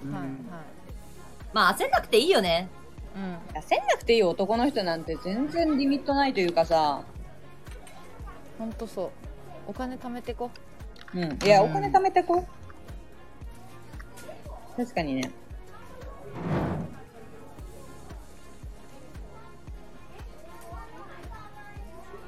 [0.05, 0.13] うん。
[0.13, 0.31] はいはい。
[1.53, 2.69] まあ焦んなくていいよね。
[3.17, 3.61] うん。
[3.61, 7.05] 焦んなくていい男の人なんて全然リミットないというかさ、
[8.59, 9.11] ほんとそう。
[9.67, 10.51] お金貯めてこ。
[11.15, 12.45] うん、いや、うんお金貯めてこ。
[14.77, 15.31] 確かにね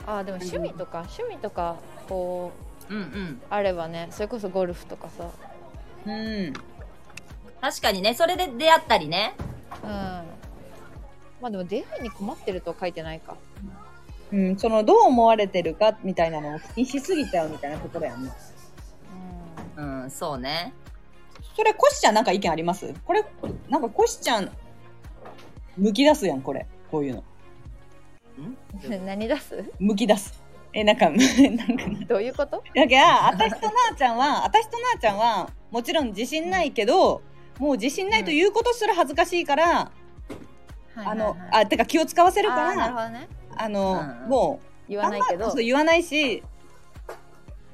[0.07, 1.77] ああでも趣味とか趣味とか
[2.09, 2.53] こ
[2.89, 3.43] ううんうん。
[3.51, 5.29] あればねそれこそゴルフとかさ。
[6.07, 6.53] うん。
[7.61, 9.35] 確かにね、それで出会ったりね。
[9.83, 9.91] うん。
[9.91, 10.25] ま
[11.45, 13.37] あでも出会いに困ってるとは書いてないか。
[14.33, 18.33] うん、そのどう思われてるかみたいなのを気にしすぎちゃうみたいなところやんね
[19.77, 20.73] ううん、そうね。
[21.57, 22.93] それコシちゃんなんか意見あります？
[23.05, 23.25] これ
[23.69, 24.51] なんかコシちゃん
[25.77, 26.67] むき出すやんこれ。
[26.91, 27.21] こういうの。
[27.21, 27.25] ん
[29.05, 29.65] 何出す？
[29.79, 30.43] むき出す。
[30.73, 31.25] えなんか なんか。
[32.09, 32.63] どういうこと？
[32.75, 37.23] だから私となあちゃんは私となあちゃんはもちろん自信ないけど
[37.59, 39.91] もう自信ないということすら恥ずかしいから、
[40.95, 43.29] あのあてか気を使わせるかあーなるほらどね。
[43.57, 45.55] あの、うんもう言わないけど。
[45.55, 46.43] 言わないし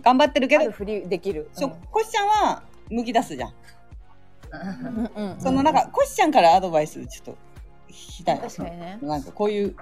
[0.02, 1.48] 頑張ってるけどふりできる。
[1.52, 3.52] そうコシちゃんはむき出すじゃん、
[4.52, 4.56] う
[4.90, 5.40] んうんうん。
[5.40, 7.38] そのなんかコシちゃんからアドバイスちょっと
[7.88, 8.98] 聞きたい確かにね。
[9.02, 9.76] なんかこういう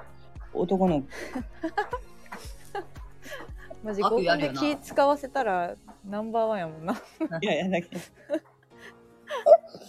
[0.54, 1.02] 男の。
[3.82, 5.74] マジ合コンで気使わせたら
[6.04, 6.92] ナンバーワンやもんな。
[7.40, 7.96] いやいやだけ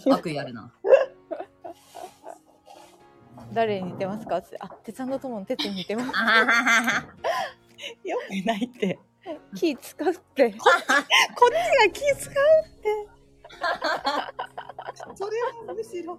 [0.06, 0.14] ど。
[0.14, 0.72] 悪意あるな。
[3.52, 4.38] 誰に似てますか？
[4.38, 4.56] って。
[4.60, 6.08] あ鉄腕の友の鉄に似てます。
[8.08, 8.98] よくないって。
[9.54, 10.52] 気使うって。
[10.52, 11.54] こっち
[11.86, 12.34] が気使う
[12.66, 13.08] って。
[15.14, 16.18] それはむしろ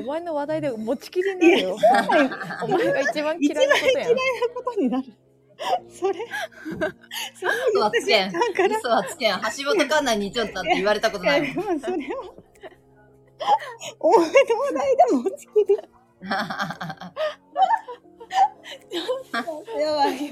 [0.00, 1.76] お前の話題で持ちきりになるよ
[2.62, 5.04] お前が一番嫌いなことやん一番嫌いなことになる
[5.88, 6.14] それ
[7.34, 8.32] それ嘘はつけん。
[8.32, 9.34] だから嘘はつけん。
[9.34, 12.34] 橋本環奈に似ちゃったって言われたことないいやでもそれは
[14.00, 15.76] お前の話題でも持ちきり。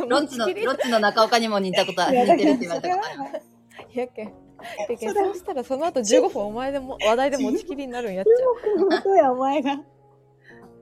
[0.08, 2.16] ロッチの、ロッチの中岡にも似たことある。
[2.16, 3.42] いや似てるって言われたことある。
[3.94, 4.32] やけん
[4.88, 8.32] やけんそうしたらその後15分お前でも話題で持ちきりになるんやっちゃ
[8.78, 9.72] 本当や、お前が。
[9.72, 9.74] あ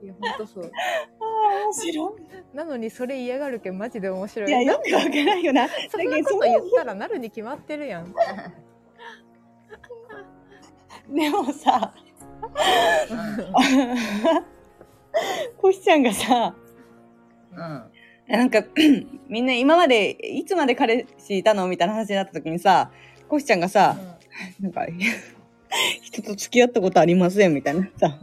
[0.01, 0.69] ういやほんとそうあ、
[1.65, 2.15] 面白
[2.53, 4.49] なのにそれ嫌がるけんマジで面白い。
[4.49, 5.67] いいや、よくわからんよな。
[5.89, 8.13] そんなこと言ったらなるに決まってるやん
[11.09, 11.93] でもさ、
[15.57, 16.55] コシちゃんがさ、
[17.51, 17.91] うん。
[18.27, 18.63] なんか
[19.27, 21.67] みんな今までいつまで彼氏いたの？
[21.67, 22.91] みたいな話になった時にさ
[23.31, 23.95] コシちゃんがさ、
[24.59, 24.85] なんか
[26.03, 28.19] 人と付き合ったことありませんみたいなさ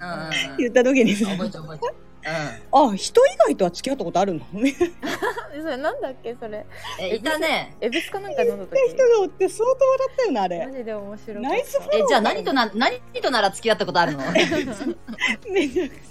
[0.00, 0.56] うんうんうん。
[0.58, 2.90] 言った時にさう覚えちゃう。
[2.90, 4.40] あ人以外とは付き合ったことあるの？
[4.50, 6.34] それなんだっけ？
[6.40, 6.66] それ。
[6.98, 7.04] うん。
[7.04, 7.76] え、いたね。
[7.80, 8.76] エビスかなんか飲んだ時。
[8.88, 11.48] 人がおって相当笑ったよなあマれジで面白かった。
[11.48, 14.24] ナイスフォえ、じゃあ何とな、何となら付き合ったことあるの？
[14.34, 14.68] めちゃくち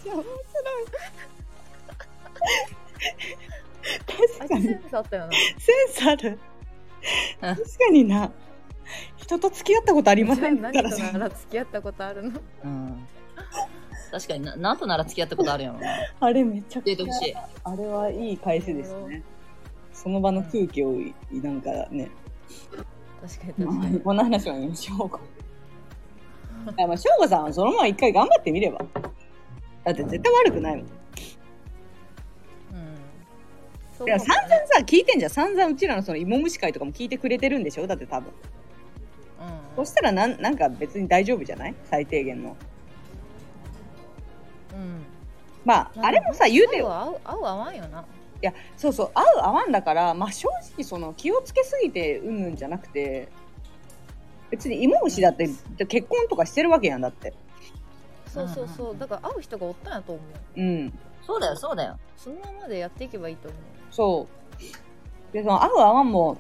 [0.10, 0.24] ゃ面白い。
[4.40, 4.62] 確かに。
[4.64, 5.32] つセンスあったよな。
[5.34, 6.40] センスある
[7.42, 8.32] 確かにな
[9.18, 12.40] 人と付き合ったことありません何とからさなら付き合ったことあるの？
[12.64, 13.08] うん。
[14.10, 15.88] 確かにな、なんとなら付き合ったことあるやろな。
[16.20, 17.50] あれめちゃくちゃ。
[17.66, 19.22] あれはいい返しでしたね
[19.92, 20.94] その場の空気を
[21.32, 22.10] なんかね
[23.22, 25.20] 確かに確かにこんな話はやめましょうか。
[26.78, 28.80] いやまあ、翔吾さんはそのまま一回頑張ってみれば。
[29.84, 30.86] だって絶対悪くないもん
[33.98, 35.32] そうや、散々さ、聞いてんじゃん。
[35.32, 37.88] 散々うちらのその芋虫会とかも聞いてくれてるんでしょ？
[37.88, 38.30] だって多分。
[38.30, 38.34] うん
[39.76, 41.76] そしたらなん、なんか別に大丈夫じゃない？
[41.86, 42.56] 最低限の。
[44.74, 45.04] うん
[45.66, 46.94] まあ、あれもさ、言うてよ。
[46.94, 48.04] 合う合う合わんよない
[48.46, 53.30] や、そうそう、合う合わんだから、まあ正直その気をつけすぎてうんぬんじゃなくて、
[54.52, 55.50] 別に芋虫だって
[55.88, 57.34] 結婚とかしてるわけやんだって。
[58.28, 60.22] そうそうそうだから会う人がおったんやと思
[60.56, 61.00] ううん。
[61.26, 61.98] そうだよ、そうだよ。
[62.16, 63.62] そのままでやっていけばいいと思う
[63.92, 64.28] そ
[65.30, 65.34] う。
[65.34, 66.40] で、その合う合わんも、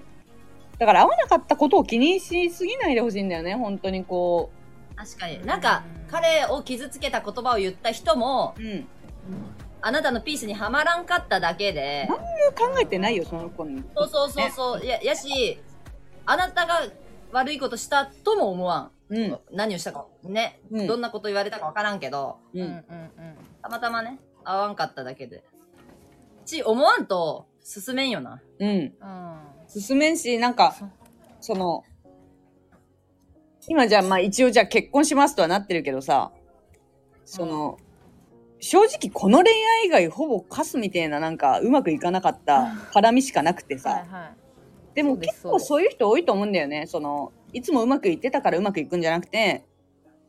[0.77, 4.51] だから合わなかったことを気にしすぎないでほしいんだよね、本当にこ
[4.95, 5.45] 確かに。
[5.45, 8.61] なんか、彼を傷つけた言葉を言った人も、う。
[8.61, 8.87] うん。
[9.79, 12.09] あなたのピースにはまらんかっただけで、
[12.57, 13.83] 考えてないよ、その子に。
[13.95, 15.59] そうそうそうそう、や、やし、
[16.25, 16.81] あなたが
[17.31, 19.15] 悪いことしたとも思わん。
[19.15, 19.39] うん。
[19.51, 22.59] 何をしたか、ね、うんどんなこと言われたかわからんけど、う。
[22.59, 22.83] うんうんん
[23.61, 25.43] たまたまね、合わんかっただけで。
[26.47, 28.41] ち、思わんと、進めんよな。
[28.59, 28.69] うん。
[28.69, 28.93] うん。
[29.67, 30.89] 進めんし、なんかそう、
[31.41, 31.83] その、
[33.67, 36.31] 今じゃあ、まあ一応じゃあ結婚しますとはなってるけどさ、
[37.25, 37.77] その、
[38.59, 44.35] 正直この恋愛以外ほぼカスみたいななんかうまくいかなかった絡みしかなくてさ、はいはい。
[44.95, 46.87] でもそうです結構そういう人多いと思うんだよね。
[46.87, 49.65] その、いつもうまくいってたからうまくいくんじゃなくて、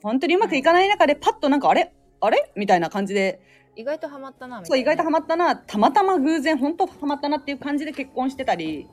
[0.02, 1.94] 本当にうまくいかない中でパッとなんかあれ？
[2.20, 2.52] あれ？
[2.56, 3.40] みたいな感じで、
[3.78, 8.88] 意外とハマったなみたいなそう意外とハマったな、たまたま偶然本当ハマったなっていう感じで結婚してたり、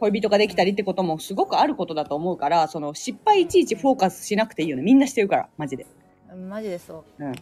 [0.00, 4.82] 恋人ができたりってこともすごくあることだと思うから、その失敗いちいちフォーカスしなくていいよね。
[4.82, 5.86] みんなしてるから、マジで。
[6.48, 7.32] マジでそううん。
[7.32, 7.34] っ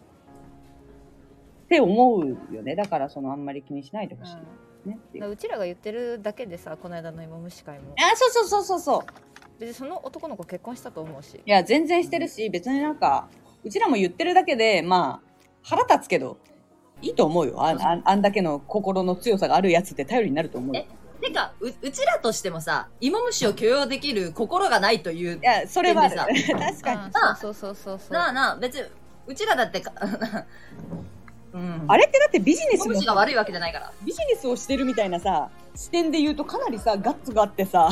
[1.68, 2.74] て思うよね。
[2.74, 4.88] だからそのあんまり気にしないでほしい。
[4.88, 9.60] ねっていううちらが言ってるだけでさこの間の芋虫会もあ、そうそうそうそうそう。
[9.60, 13.28] 別にその男の子結婚したと思うしいや、全然してるし、別になんか、
[13.62, 16.38] うちらも言ってるだけで、まあ、腹立つけど、
[17.03, 17.62] いいと思うよ。
[17.62, 20.84] あああんだけの心の強さがあるやつって頼りになると思うよ。
[21.20, 25.40] てか、う、うちらとしてもさ、芋虫を許容できる心がないというい。
[25.42, 27.00] や、それはさ 確かに。
[27.14, 28.84] あそうそうそうそうそうなあなあ、別に、
[29.26, 29.92] うちらだってか、
[31.55, 31.84] うん。
[31.86, 33.92] あれってだってビジネスが悪いわけじゃないから。
[34.03, 37.88] ビジネスをしてるみたいなさ、視点で言うとかなりさ、ガッツがあってさ、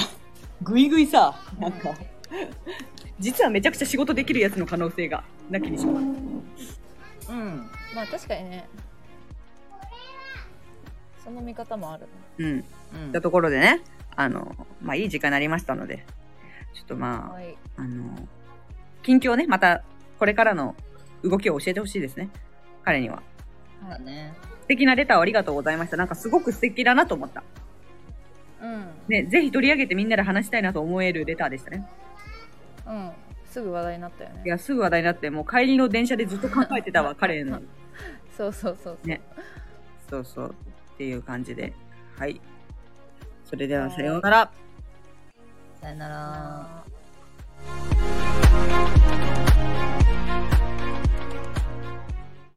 [0.62, 1.94] ぐいぐいさ、なんか、
[3.20, 7.70] 実はめちゃくちゃ仕事できるやつの可能性が、なきにしもあらずうん。
[7.94, 8.68] まあ確かにね
[11.30, 12.06] その見方もある
[12.38, 12.46] うん。
[12.46, 13.80] うんったところでね、
[14.16, 16.04] あの、まあ、いい時間になりましたので、
[16.74, 18.28] ちょっとまあ、はいあの、
[19.02, 19.84] 近況ね、また、
[20.18, 20.74] これからの
[21.22, 22.28] 動きを教えてほしいですね。
[22.84, 23.22] 彼には。
[23.88, 24.34] だね。
[24.62, 25.96] 素敵なレターをありがとうございました。
[25.96, 27.42] なんかすごく素敵だなと思った。
[28.62, 31.88] うんね、ぜひ取り上げてみんなで話したいなと思えるレターでしたね。
[32.86, 33.10] うん
[33.46, 37.60] すぐ話題になったよねいや、すぐ話題になって、もう帰りの電車でずっと考えてたわ、彼の。
[38.36, 39.20] そうそうそうそうね
[40.08, 40.54] そうそう。
[41.00, 41.72] っていう感じで。
[42.18, 42.38] はい。
[43.46, 44.52] それではさようなら。
[45.80, 46.84] さようなら。